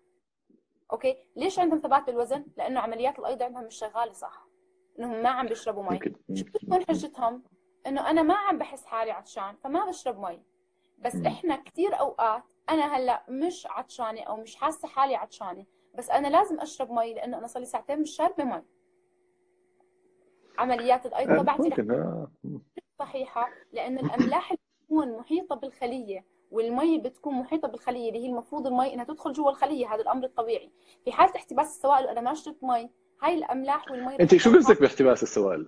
[0.92, 4.45] okay؟ ليش عندهم ثبات بالوزن؟ لأنه عمليات الأيض عندهم مش شغالة صح.
[5.00, 6.00] إنهم ما عم بيشربوا مي.
[6.36, 7.44] شو بتكون حجتهم؟
[7.88, 10.42] إنه أنا ما عم بحس حالي عطشان فما بشرب مي.
[10.98, 15.66] بس إحنا كثير أوقات أنا هلأ مش عطشانة أو مش حاسة حالي عطشانة
[15.96, 18.64] بس أنا لازم أشرب مي لأنه أنا صار لي ساعتين مش شاربة مي.
[20.58, 22.32] عمليات الأيض آه، تبعتي آه.
[23.00, 28.94] صحيحة لأنه الأملاح اللي بتكون محيطة بالخلية والمي بتكون محيطة بالخلية اللي هي المفروض المي
[28.94, 30.72] إنها تدخل جوا الخلية هذا الأمر الطبيعي.
[31.06, 32.90] في حالة احتباس السوائل أنا ما شربت مي
[33.22, 35.68] هاي الأملاح والمي أنت شو قصدك باحتباس السوائل؟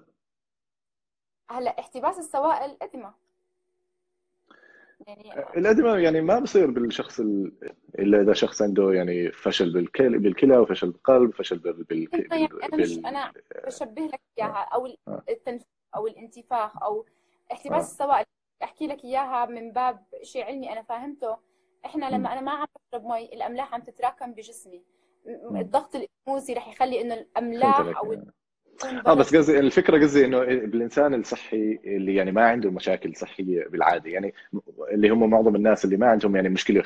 [1.50, 3.14] هلا احتباس السوائل ادمه
[5.08, 7.20] يعني الأدمة يعني ما بصير بالشخص
[8.00, 12.10] إلا إذا شخص عنده يعني فشل بالكلى بالكلى وفشل بالقلب وفشل بال, بال...
[12.32, 13.34] يعني أنا مش أنا
[13.66, 15.24] بشبه لك إياها أو آه.
[15.30, 17.06] التنفس أو الانتفاخ أو
[17.52, 17.92] احتباس آه.
[17.92, 18.26] السوائل.
[18.64, 21.38] أحكي لك إياها من باب شيء علمي أنا فاهمته.
[21.86, 24.84] إحنا لما أنا ما عم بشرب مي الأملاح عم تتراكم بجسمي.
[25.56, 28.16] الضغط الانفوزي رح يخلي إنه الأملاح أو
[29.08, 34.10] آه بس قصدي الفكرة قصدي إنه بالانسان الصحي اللي يعني ما عنده مشاكل صحية بالعادة
[34.10, 34.34] يعني
[34.92, 36.84] اللي هم معظم الناس اللي ما عندهم يعني مشكلة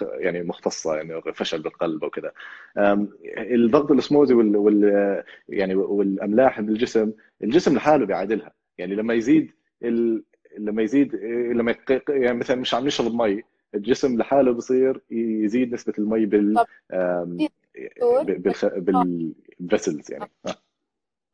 [0.00, 2.32] يعني مختصة يعني فشل بالقلب أو كذا
[3.38, 8.52] الضغط الإسموزي وال, وال يعني والأملاح بالجسم الجسم لحاله بيعادلها.
[8.78, 9.52] يعني لما يزيد
[9.82, 10.24] ال...
[10.58, 11.14] لما يزيد
[11.54, 11.74] لما
[12.08, 13.42] يعني مثلا مش عم نشرب مي
[13.74, 16.64] الجسم لحاله بصير يزيد نسبة المي بال
[19.58, 20.30] بال vessels يعني.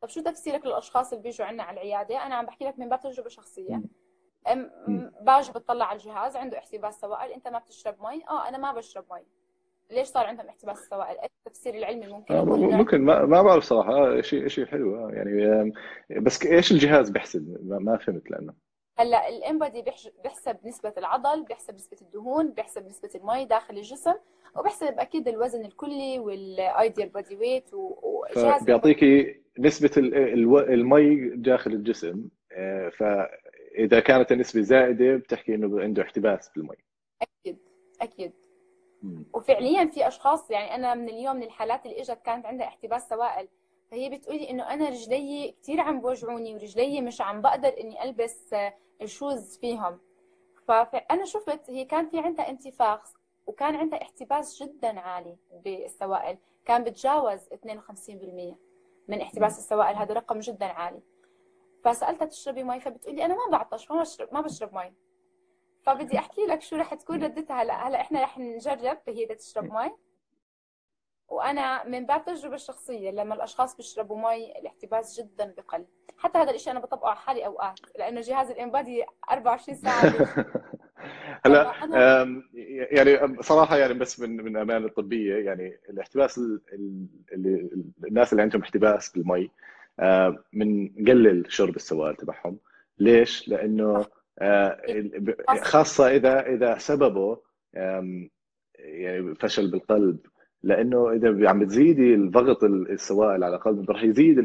[0.01, 2.99] طب شو تفسيرك للأشخاص اللي بيجوا عندنا على العيادة؟ أنا عم بحكي لك من باب
[2.99, 3.81] تجربة شخصية.
[5.21, 9.05] باجي بتطلع على الجهاز عنده احتباس سوائل أنت ما بتشرب مي؟ آه أنا ما بشرب
[9.11, 9.25] مي.
[9.91, 14.21] ليش صار عندهم احتباس السوائل؟ إيش التفسير العلمي ممكن آه ممكن ما, ما بعرف صراحة
[14.21, 15.73] شيء شيء حلو آه، يعني
[16.21, 18.53] بس إيش الجهاز بيحسب ما فهمت لأنه.
[18.97, 19.83] هلا ال InBody
[20.23, 24.13] بيحسب نسبة العضل بيحسب نسبة الدهون بيحسب نسبة المي داخل الجسم
[24.55, 32.89] وبيحسب أكيد الوزن الكلي وال ideal body weight وجهاز بيعطيكي نسبة المي داخل الجسم آه،
[32.89, 36.75] فاذا كانت النسبة زائدة بتحكي إنه عنده احتباس بالمي.
[37.21, 37.57] أكيد
[38.01, 38.33] أكيد.
[39.33, 43.47] وفعليا في أشخاص يعني أنا من اليوم من الحالات اللي إجت كانت عندها احتباس سوائل
[43.93, 48.55] فهي بتقولي إنه أنا رجلي كثير عم بوجعوني ورجلي مش عم بقدر إني ألبس
[49.01, 49.99] ال shoes فيهم.
[50.67, 53.13] فانا شفت هي كان في عندها انتفاخ
[53.47, 56.37] وكان عندها احتباس جدا عالي بالسوائل.
[56.65, 58.55] كان بتجاوز 52%
[59.07, 59.95] من احتباس السوائل.
[59.95, 61.01] هذا رقم جدا عالي.
[61.83, 64.93] فسألتها تشربي مي؟ فبتقولي أنا ما بعطش ما بشرب ما بشرب مي.
[65.81, 67.61] فبدي أحكي لك شو رح تكون ردتها.
[67.61, 69.91] هلا هلا إحنا رح نجرب هي تشرب مي.
[71.33, 75.85] وأنا من باب التجربه الشخصيه لما الأشخاص بيشربوا مي الاحتباس جدا بقل.
[76.17, 80.13] حتى هذا الشيء أنا بطبقه على حالي أوقات لأنه جهاز الانبادي 24 ساعة.
[81.45, 81.73] هلا
[82.91, 87.69] يعني صراحة يعني بس من من امانه الطبية يعني الاحتباس اللي
[88.03, 89.49] الناس اللي عندهم احتباس بالمي
[90.53, 92.57] من قلل شرب السوائل تبعهم.
[92.99, 94.05] ليش؟ لأنه
[94.39, 94.81] آه،
[95.61, 97.41] خاصة اذا إذا سببه
[97.73, 100.19] يعني فشل بالقلب
[100.63, 104.39] لأنه إذا عم بتزيدي الضغط السوائل على القلب رح يزيد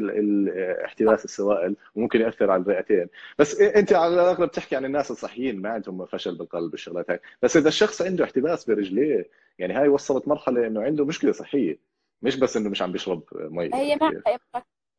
[0.85, 3.07] احتباس السوائل وممكن يأثر على الرئتين
[3.39, 7.19] بس أنت على الأغلب بتحكي عن الناس الصحيين ما عندهم فشل بالقلب الشغلات هاي.
[7.41, 11.79] بس إذا الشخص عنده احتباس برجليه يعني هاي وصلت مرحلة إنه عنده مشكلة صحية.
[12.21, 14.21] مش بس إنه مش عم بيشرب مي هي ما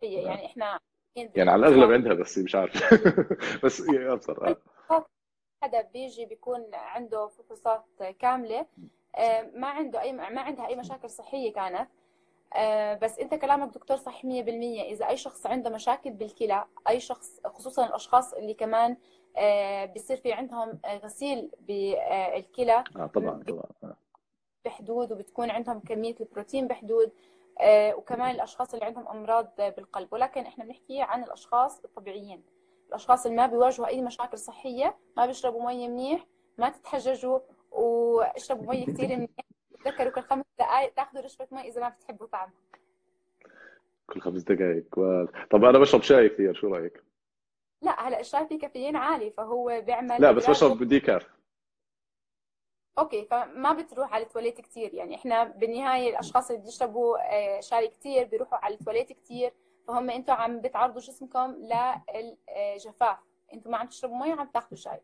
[0.03, 0.81] يعني إحنا
[1.17, 2.95] يعني على الأغلب عندها بس مش عارف.
[3.65, 4.55] بس أبصر.
[5.63, 7.85] حدا بيجي بيكون عنده فحوصات
[8.19, 8.61] كاملة.
[8.61, 9.00] آه،
[9.55, 11.89] ما عنده أي ما عندها أي مشاكل صحية كانت.
[12.55, 14.29] آه، بس أنت كلامك دكتور صح 100%
[14.83, 18.97] إذا أي شخص عنده مشاكل بالكلى أي شخص خصوصا الأشخاص اللي كمان
[19.37, 23.95] آه، بيصير في عندهم غسيل بالكلى آه طبعا طبعا.
[24.65, 27.13] بحدود وبتكون عندهم كمية البروتين بحدود
[27.69, 30.09] وكمان الأشخاص اللي عندهم أمراض بالقلب.
[30.13, 32.43] ولكن إحنا بنحكي عن الأشخاص الطبيعيين.
[32.89, 36.27] الأشخاص اللي ما بيواجهوا أي مشاكل صحية ما بيشربوا مي منيح
[36.59, 37.39] ما تتحججوا
[37.71, 39.31] واشربوا مي كثير منيح
[39.85, 42.53] تذكروا كل خمس دقائق تاخذوا رشفه مي إذا ما بتحبوا طعمها.
[44.07, 44.95] كل خمس دقائق
[45.51, 47.05] طب أنا بشرب شاي كثير شو رأيك؟
[47.83, 51.27] لا هلأ الشاي فيه كافيين عالي فهو بيعمل لا بس بشرب decaf
[52.99, 58.25] okay فما بتروح على التواليت كثير يعني إحنا بالنهاية الأشخاص اللي بيشربوا آه، شاي كثير
[58.27, 59.53] بيروحوا على التواليت كثير
[59.89, 63.19] فهم أنتم عم بتعرضوا جسمكم للجفاف
[63.53, 65.01] أنتم ما عم تشربوا مي عم تاخذوا شاي.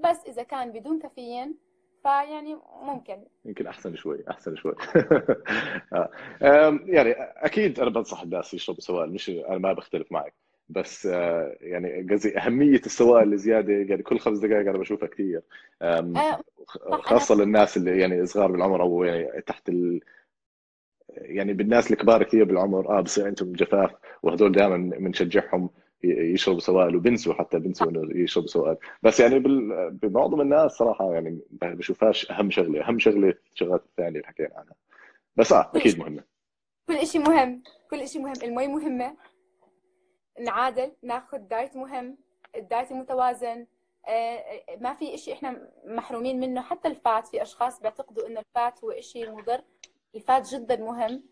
[0.00, 1.58] بس إذا كان بدون كافيين
[2.02, 3.24] فيعني ممكن.
[3.44, 4.74] يمكن أحسن شوي أحسن شوي.
[5.92, 6.10] آه.
[6.86, 10.34] يعني أكيد أنا بنصح الناس يشربوا سوائل مش أنا ما بختلف معك.
[10.68, 15.42] بس آه، يعني قصدي أهمية السوائل الزيادة يعني كل خمس دقائق أنا بشوفها كثير.
[15.82, 16.40] آه،
[17.02, 20.00] خاصة للناس اللي يعني صغار بالعمر أو يعني تحت ال
[21.10, 22.98] يعني بالناس الكبار كثير بالعمر.
[22.98, 23.90] آه بصير عندهم جفاف
[24.22, 25.70] وهذول دائما بنشجعهم
[26.04, 28.76] يشربوا سوائل وبنسوا حتى بنسوا إنه يشربوا سوائل.
[29.02, 29.38] بس يعني
[29.90, 34.74] بمعظم الناس صراحة يعني بشوفهاش أهم شغلة أهم شغلة الشغلات الثانية اللي حكينا عنها.
[35.36, 36.24] بس آه أكيد مهمة.
[36.88, 38.34] كل شيء مهم كل شيء مهم.
[38.42, 39.16] المي مهمة
[40.40, 42.18] نعادل ناخذ دايت مهم
[42.56, 43.66] الدايت المتوازن.
[44.08, 44.42] آه،
[44.80, 46.60] ما في شيء إحنا محرومين منه.
[46.62, 49.60] حتى الفات في أشخاص بيعتقدوا إنه الفات هو شيء مضر.
[50.14, 51.22] الفات جدا مهم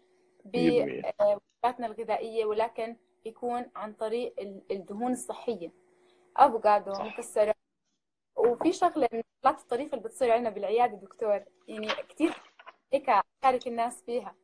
[0.44, 4.34] بوجباتنا الغذائية ولكن يكون عن طريق
[4.70, 5.72] الدهون الصحية.
[6.36, 7.56] أفوكادو مكسرات
[8.36, 11.44] وفي شغلة من الشغلات الطريفة اللي بتصير عندنا بالعيادة دكتور.
[11.68, 12.42] يعني كثير
[12.92, 13.10] هيك
[13.44, 14.34] أشارك الناس فيها.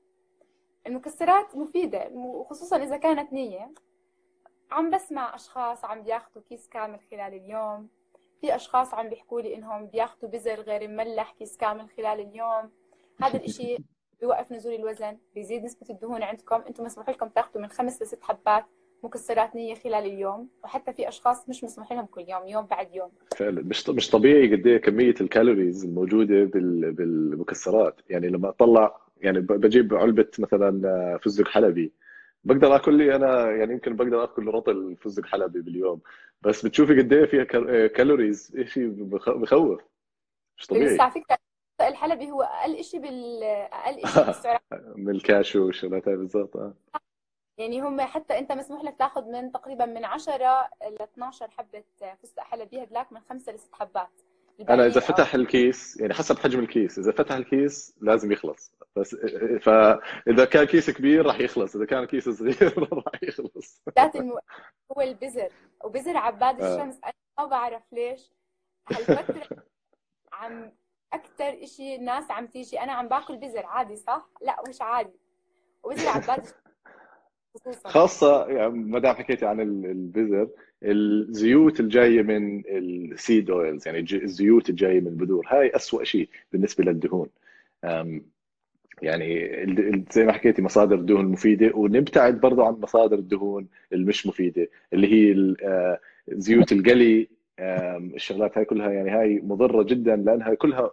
[0.86, 3.74] المكسرات مفيدة وخصوصا إذا كانت نية.
[4.70, 7.88] عم بسمع أشخاص عم بياخذوا كيس كامل خلال اليوم.
[8.40, 12.72] في أشخاص عم بيحكوا لي إنهم بياخذوا بذر غير مملح كيس كامل خلال اليوم.
[13.22, 13.76] هذا الإشي
[14.20, 16.62] بيوقف نزول الوزن بيزيد نسبة الدهون عندكم.
[16.68, 18.64] أنتم مسموح لكم تاخذوا من خمس لست حبات
[19.02, 20.48] مكسرات نية خلال اليوم.
[20.64, 23.10] وحتى في أشخاص مش مسموح لهم كل يوم يوم بعد يوم.
[23.36, 23.62] فعلا.
[23.62, 28.00] مش مش طبيعي قد إيه كمية ال calories الموجودة بالمكسرات.
[28.08, 31.92] يعني لما أطلع يعني بجيب علبة مثلا فستق حلبي.
[32.44, 36.00] بقدر آكل لي أنا يعني يمكن بقدر آكل رطل فستق حلبي باليوم.
[36.42, 37.44] بس بتشوفي قد إيه فيها
[37.86, 39.80] calories شيء بخوف.
[40.58, 41.00] مش طبيعي.
[41.00, 41.36] على فكرة
[41.80, 44.62] الحلبي هو أقل شيء بال أقل شيء بالسعرات
[44.96, 46.74] من الكاشو والشغلات هاي بالضبط آه.
[47.58, 50.36] يعني هم حتى أنت مسموح لك تاخذ من تقريبا من 10
[50.90, 51.84] ل 12 حبة
[52.22, 54.20] فستق حلبي هدلاك من 5 ل 6 حبات.
[54.68, 58.72] أنا إذا فتح الكيس يعني حسب حجم الكيس إذا فتح الكيس لازم يخلص.
[58.96, 59.16] بس
[59.60, 63.82] فاذا كان كيس كبير راح يخلص إذا كان كيس صغير راح يخلص.
[63.98, 64.38] ذات المو...
[64.92, 65.48] هو البزر.
[65.84, 66.74] وبزر عباد آه.
[66.74, 67.00] الشمس
[67.38, 68.30] ما بعرف ليش
[68.88, 69.62] هالفترة
[70.32, 70.72] عم
[71.14, 75.18] أكثر إشي الناس عم تيجي أنا عم باكل بزر عادي صح؟ لا مش عادي.
[75.84, 76.44] وبزر عباد
[77.84, 80.48] خاصة يعني ما دام حكيتي عن البذر
[80.82, 86.84] الزيوت الجاية من ال seed oils يعني الزيوت الجاية من البذور هاي أسوأ شيء بالنسبة
[86.84, 87.28] للدهون.
[89.02, 89.50] يعني
[90.10, 95.56] زي ما حكيتي مصادر الدهون المفيدة ونبتعد برضه عن مصادر الدهون المش مفيدة اللي هي
[96.28, 97.28] زيوت القلي
[98.14, 100.90] الشغلات هاي كلها يعني هاي مضرة جدا لأنها كلها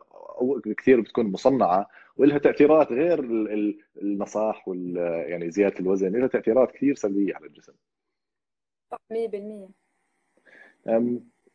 [0.78, 3.20] كثير بتكون مصنعة ولها تأثيرات غير
[4.02, 4.98] النصاح وال
[5.30, 7.74] يعني زيادة الوزن لها تأثيرات كثير سلبية على الجسم.
[8.92, 9.72] 100%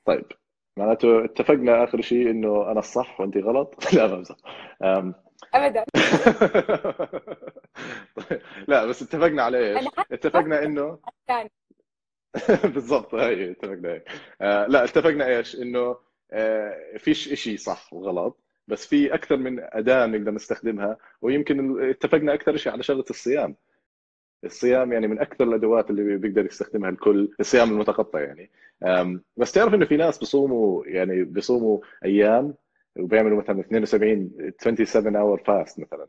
[0.05, 0.25] طيب.
[0.77, 4.37] معناته اتفقنا آخر شيء إنه أنا الصح وانت غلط؟ لا بمزح
[5.55, 5.85] ابدا.
[8.69, 10.99] لا بس اتفقنا على إيش؟ اتفقنا إنه
[12.75, 14.09] بالضبط هي اتفقنا هيك
[14.41, 15.97] آه لا اتفقنا إيش؟ إنه
[16.33, 18.46] آه فيش شيء صح وغلط.
[18.69, 23.57] بس في أكثر من أداة نقدر نستخدمها ويمكن اتفقنا أكثر شيء على شغلة الصيام.
[24.45, 28.51] الصيام يعني من أكثر الأدوات اللي بيقدر يستخدمها الكل الصيام المتقطع يعني.
[29.37, 32.55] بس تعرف إنه في ناس بيصوموا يعني بيصوموا أيام
[32.99, 36.09] وبيعملوا مثلا 72 27 hour fast مثلا.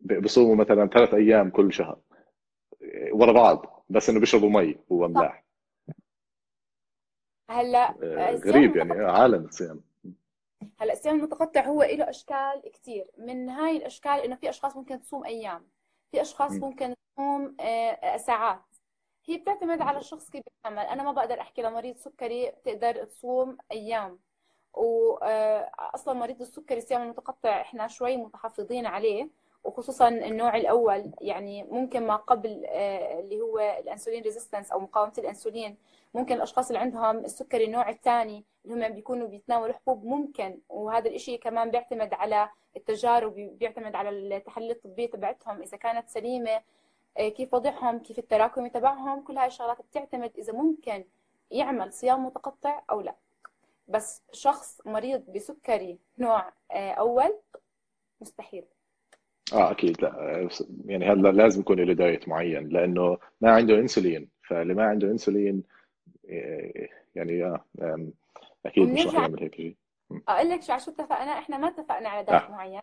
[0.00, 1.98] بيصوموا مثلا ثلاث أيام كل شهر.
[3.12, 5.44] ورا بعض بس إنه بيشربوا مي وأملاح.
[7.50, 9.80] هلأ آه، غريب يعني عالم الصيام.
[10.80, 15.24] هلا الصيام المتقطع هو له أشكال كثير من هاي الأشكال إنه في أشخاص ممكن تصوم
[15.24, 15.68] أيام
[16.10, 18.60] في أشخاص ممكن تصوم آه، ساعات.
[19.24, 24.18] هي بتعتمد على الشخص كيف بيتحمل أنا ما بقدر أحكي لمريض سكري بتقدر تصوم أيام.
[24.72, 29.28] واصلا آه، مريض السكري الصيام المتقطع إحنا شوي متحفظين عليه
[29.64, 31.12] وخصوصا النوع الأول.
[31.20, 35.76] يعني ممكن ما قبل آه، اللي هو الأنسولين resistance أو مقاومة الأنسولين
[36.14, 41.40] ممكن الأشخاص اللي عندهم السكري النوع الثاني اللي هم بيكونوا بيتناولوا حبوب ممكن وهذا الشيء
[41.40, 46.60] كمان بيعتمد على التجارب بيعتمد على التحاليل الطبيه تبعتهم إذا كانت سليمة
[47.18, 51.04] آه، كيف وضعهم كيف التراكمي تبعهم كل هاي الشغلات بتعتمد إذا ممكن
[51.50, 53.14] يعمل صيام متقطع أو لا.
[53.88, 57.38] بس شخص مريض بسكري نوع آه، أول
[58.20, 58.64] مستحيل.
[59.52, 60.02] آه أكيد.
[60.02, 60.48] لا
[60.84, 64.28] يعني هذا لازم يكون له دايت معين لأنه ما عنده إنسولين.
[64.48, 65.77] فاللي ما عنده إنسولين آه،
[67.14, 68.06] يعني آه
[68.66, 69.76] أكيد مش راح يعمل هيك شيء.
[70.28, 72.50] أقول لك شو عشان اتفقنا إحنا ما اتفقنا على دايت آه.
[72.50, 72.80] معين.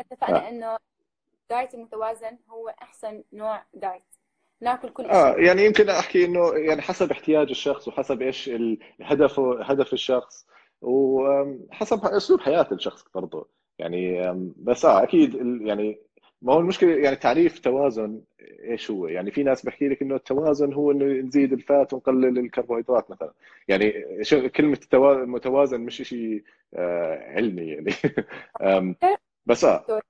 [0.00, 0.48] اتفقنا آه.
[0.48, 0.76] إنه
[1.42, 4.02] الدايت المتوازن هو أحسن نوع دايت.
[4.60, 8.50] ناكل كل شيء آه يعني يمكن أحكي إنه يعني حسب احتياج الشخص وحسب إيش
[9.02, 10.46] هدفه هدف الشخص.
[10.82, 15.34] وحسب اسلوب حياة الشخص برضه يعني بس آه أكيد
[15.66, 16.00] يعني
[16.42, 20.72] ما هو المشكلة يعني تعريف توازن إيش هو؟ يعني في ناس بحكي لك إنه التوازن
[20.72, 23.32] هو إنه نزيد الفات ونقلل الكربوهيدرات مثلا
[23.68, 23.92] يعني
[24.48, 24.78] كلمة
[25.26, 27.90] متوازن مش شيء آه، علمي يعني
[29.46, 30.00] بس آه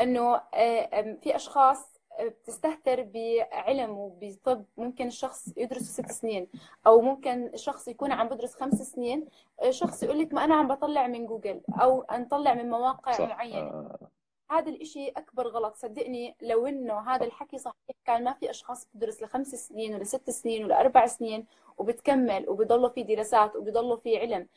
[0.00, 6.46] إنه آه، في أشخاص بتستهتر بعلم وبطب ممكن الشخص يدرس ست سنين
[6.86, 9.26] أو ممكن الشخص يكون عم بدرس خمس سنين
[9.70, 13.28] شخص يقول لك ما أنا عم بطلع من جوجل أو نطلع من مواقع صح.
[13.28, 14.10] معينة آه.
[14.50, 15.74] هذا الإشي أكبر غلط.
[15.76, 20.30] صدقني لو إنه هذا الحكي صحيح كان ما في أشخاص بتدرس لخمس سنين ولا ست
[20.30, 21.46] سنين ولا أربع سنين
[21.78, 24.48] وبتكمل وبيضلوا في دراسات وبيضلوا في علم.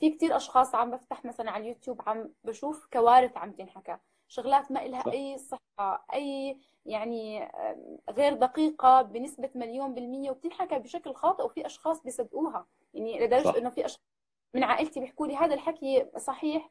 [0.00, 3.96] في كتير أشخاص عم بفتح مثلا على اليوتيوب عم بشوف كوارث عم تنحكى.
[4.28, 7.52] شغلات ما إلها أي صحة أي يعني
[8.10, 12.66] غير دقيقة بنسبة مليون بالمية وبتنحكى بشكل خاطئ وفي أشخاص بيصدقوها.
[12.94, 14.04] يعني لدرجة إنه في أشخاص
[14.54, 16.70] من عائلتي بيحكوا لي هذا الحكي صحيح.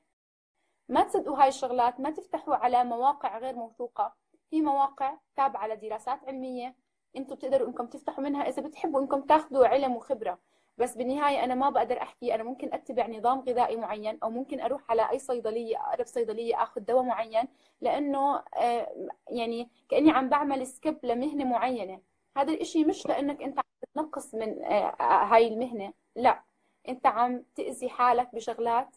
[0.89, 4.13] ما تصدقوا هاي الشغلات ما تفتحوا على مواقع غير موثوقة.
[4.49, 6.75] في مواقع تابعة لدراسات علمية
[7.17, 10.39] أنتم بتقدروا انكم تفتحوا منها إذا بتحبوا انكم تاخذوا علم وخبرة.
[10.77, 14.91] بس بالنهاية أنا ما بقدر أحكي أنا ممكن أتبع نظام غذائي معين أو ممكن أروح
[14.91, 17.47] على أي صيدلية أقرب صيدلية أخذ دواء معين
[17.81, 22.01] لأنه آه، يعني كأني عم بعمل skip لمهنة معينة.
[22.37, 23.63] هذا الإشي مش لأنك أنت عم
[23.95, 26.43] تنقص من آه، هاي المهنة لا.
[26.89, 28.95] أنت عم تأذي حالك بشغلات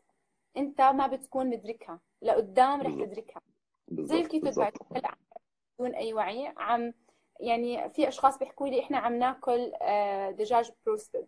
[0.56, 3.42] انت ما بتكون مدركها لقدام رح تدركها.
[3.92, 4.74] زي الكيتو دايت
[5.78, 6.92] بدون أي وعي عم
[7.40, 11.26] يعني في أشخاص بيحكوا لي إحنا عم ناكل آه، دجاج broasted.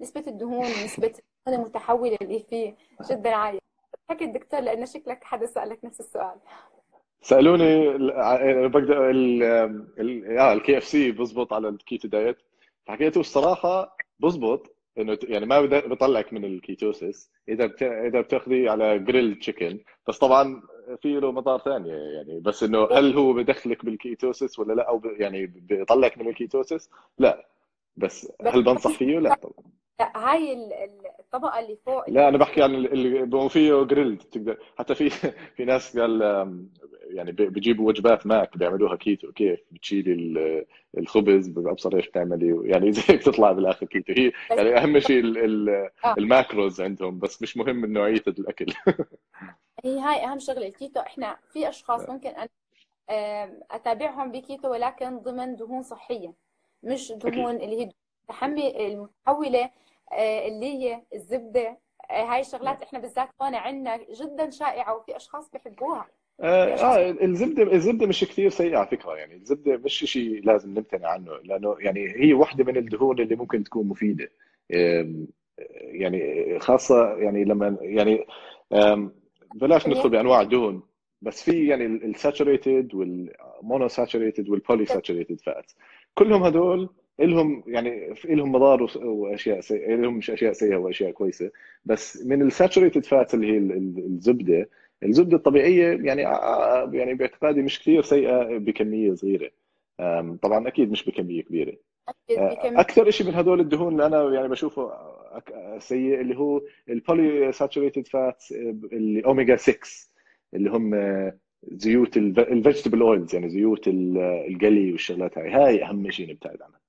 [0.00, 1.06] نسبة الدهون نسبة
[1.46, 2.76] الدهون المتحولة اللي فيه
[3.10, 3.58] جدا عالية.
[4.10, 6.36] حكي الدكتور لأنه شكلك حدا سألك نفس السؤال.
[7.22, 7.98] سألوني
[8.68, 9.42] بقدر ال
[10.38, 12.36] آه ال KFC بزبط على الكيتو دايت.
[12.86, 14.77] فحكيت الصراحة بزبط.
[14.98, 17.30] إنه يعني ما بيطلعك من ال ketosis.
[17.48, 17.82] إذا بت...
[17.82, 19.78] إذا بتاخذي على grilled chicken
[20.08, 20.62] بس طبعا
[21.02, 22.40] في له مضار ثانية يعني.
[22.40, 25.06] بس إنه هل هو بدخلك بال ketosis ولا لا؟ أو ب...
[25.06, 27.48] يعني بيطلعك من ال ketosis؟ لا.
[27.96, 29.78] بس هل بنصح فيه؟ لا طبعا.
[30.00, 30.70] لا هاي
[31.20, 35.10] الطبقة اللي فوق لا أنا بحكي عن اللي فيه grilled تقدر حتى في
[35.56, 36.22] في ناس قال
[37.08, 40.66] يعني بيجيبوا وجبات ماك بيعملوها كيتو كيف؟ بتشيلي
[40.98, 44.12] الخبز بابصر إيش بتعملي؟ يعني زي هيك تطلع بالآخر كيتو.
[44.12, 45.24] هي يعني أهم شيء
[46.04, 46.14] آه.
[46.18, 48.66] ال macros عندهم بس مش مهم نوعيه الأكل.
[49.84, 51.00] هي هاي أهم شغلة الكيتو.
[51.00, 52.48] إحنا في أشخاص ممكن ان
[53.70, 56.32] أتابعهم بكيتو ولكن ضمن دهون صحية
[56.82, 57.90] مش دهون اللي هي
[58.28, 59.70] تحمي المحوله
[60.12, 61.78] آه، اللي هي الزبدة.
[62.10, 66.06] آه، هاي الشغلات إحنا بالذات هون عندنا جدا شائعة وفي أشخاص بحبوها.
[66.40, 69.16] آه الزبده الزبدة مش كثير سيئة على فكرة.
[69.16, 73.64] يعني الزبدة مش شيء لازم نمتنع عنه لأنه يعني هي واحدة من الدهون اللي ممكن
[73.64, 74.30] تكون مفيدة.
[75.92, 78.26] يعني خاصة يعني لما يعني
[79.54, 80.82] بلاش ندخل بأنواع الدهون
[81.22, 85.72] بس في يعني ال saturated وال monounsaturated وال polyunsaturated fat
[86.14, 86.88] كلهم هدول
[87.20, 91.50] لهم يعني لهم مضار وأشياء سيئه لهم مش أشياء سيئة وأشياء كويسة
[91.84, 93.58] بس من ال saturated fat اللي هي
[94.06, 94.68] الزبدة
[95.02, 96.22] الزبدة الطبيعية يعني
[96.98, 99.50] يعني باعتقادي مش كثير سيئة بكمية صغيرة.
[100.42, 101.76] طبعا أكيد مش بكمية كبيرة.
[102.60, 104.92] أكثر شيء من هدول الدهون اللي أنا يعني بشوفه
[105.78, 108.44] سيء اللي هو ال polyunsaturated fat
[108.92, 109.78] اللي اوميجا 6
[110.54, 110.94] اللي هم
[111.62, 115.50] زيوت ال vegetable oils يعني زيوت القلي والشغلات هاي.
[115.50, 116.80] هاي أهم شيء نبتعد عنها.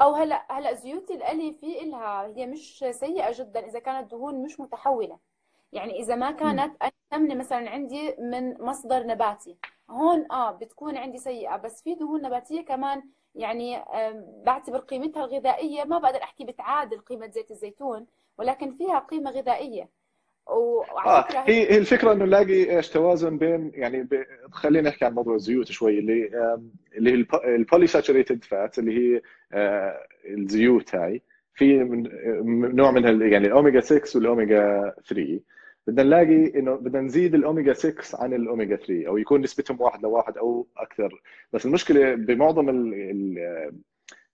[0.00, 4.60] أو هلأ هلأ زيوت القلي في إلها هي مش سيئة جدا إذا كانت دهون مش
[4.60, 5.18] متحولة.
[5.72, 9.56] يعني إذا ما كانت السمنه مثلا عندي من مصدر نباتي.
[9.90, 13.02] هون آه بتكون عندي سيئة بس في دهون نباتية كمان
[13.34, 13.84] يعني
[14.44, 15.84] بعتبر قيمتها الغذائية.
[15.84, 18.06] ما بقدر أحكي بتعادل قيمة زيت الزيتون
[18.38, 19.88] ولكن فيها قيمة غذائية.
[20.46, 21.44] وعلى فكرة آه.
[21.46, 24.24] هي الفكرة إنه نلاقي إيش توازن بين يعني ب...
[24.50, 26.30] خلينا نحكي عن موضوع الزيوت شوي اللي
[26.96, 31.22] اللي هي ال polyunsaturated fat اللي هي آه، الزيوت هاي.
[31.54, 35.40] في من نوع منها يعني الاوميجا 6 والاوميجا 3
[35.88, 40.38] بدنا نلاقي إنه بدنا نزيد الأوميجا 6 عن الأوميجا 3 أو يكون نسبتهم واحد لواحد
[40.38, 41.22] أو أكثر.
[41.52, 42.68] بس المشكلة بمعظم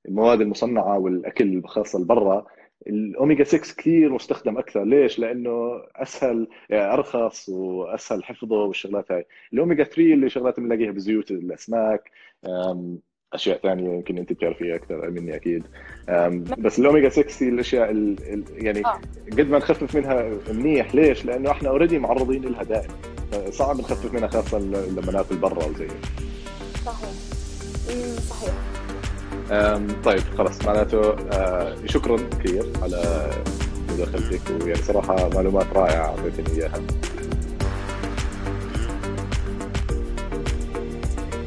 [0.06, 2.46] المواد المصنعة والأكل خاصة برا
[2.86, 4.84] الأوميجا 6 كثير مستخدم أكثر.
[4.84, 9.26] ليش؟ لأنه أسهل أرخص وأسهل حفظه والشغلات هاي.
[9.52, 12.10] الأوميجا 3 اللي شغلات بنلاقيها بزيوت الأسماك
[13.34, 15.62] أشياء ثانية يمكن أنت بتعرفيها أكثر مني أكيد.
[16.58, 18.14] بس الاوميجا 6 هي الأشياء
[18.56, 19.00] يعني آه.
[19.32, 20.94] قد ما نخفف منها منيح.
[20.94, 22.94] ليش؟ لأنه إحنا already معرضين لها دائما.
[23.50, 25.88] صعب نخفف منها خاصة لما نأكل برا وزي
[26.86, 27.10] صحيح.
[28.30, 28.54] صحيح.
[30.04, 30.64] طيب خلاص.
[30.64, 31.00] معناته
[31.32, 33.30] آه، شكرا كثير على
[33.92, 36.80] مداخلتك ويعني صراحة معلومات رائعة أعطيتني إياها.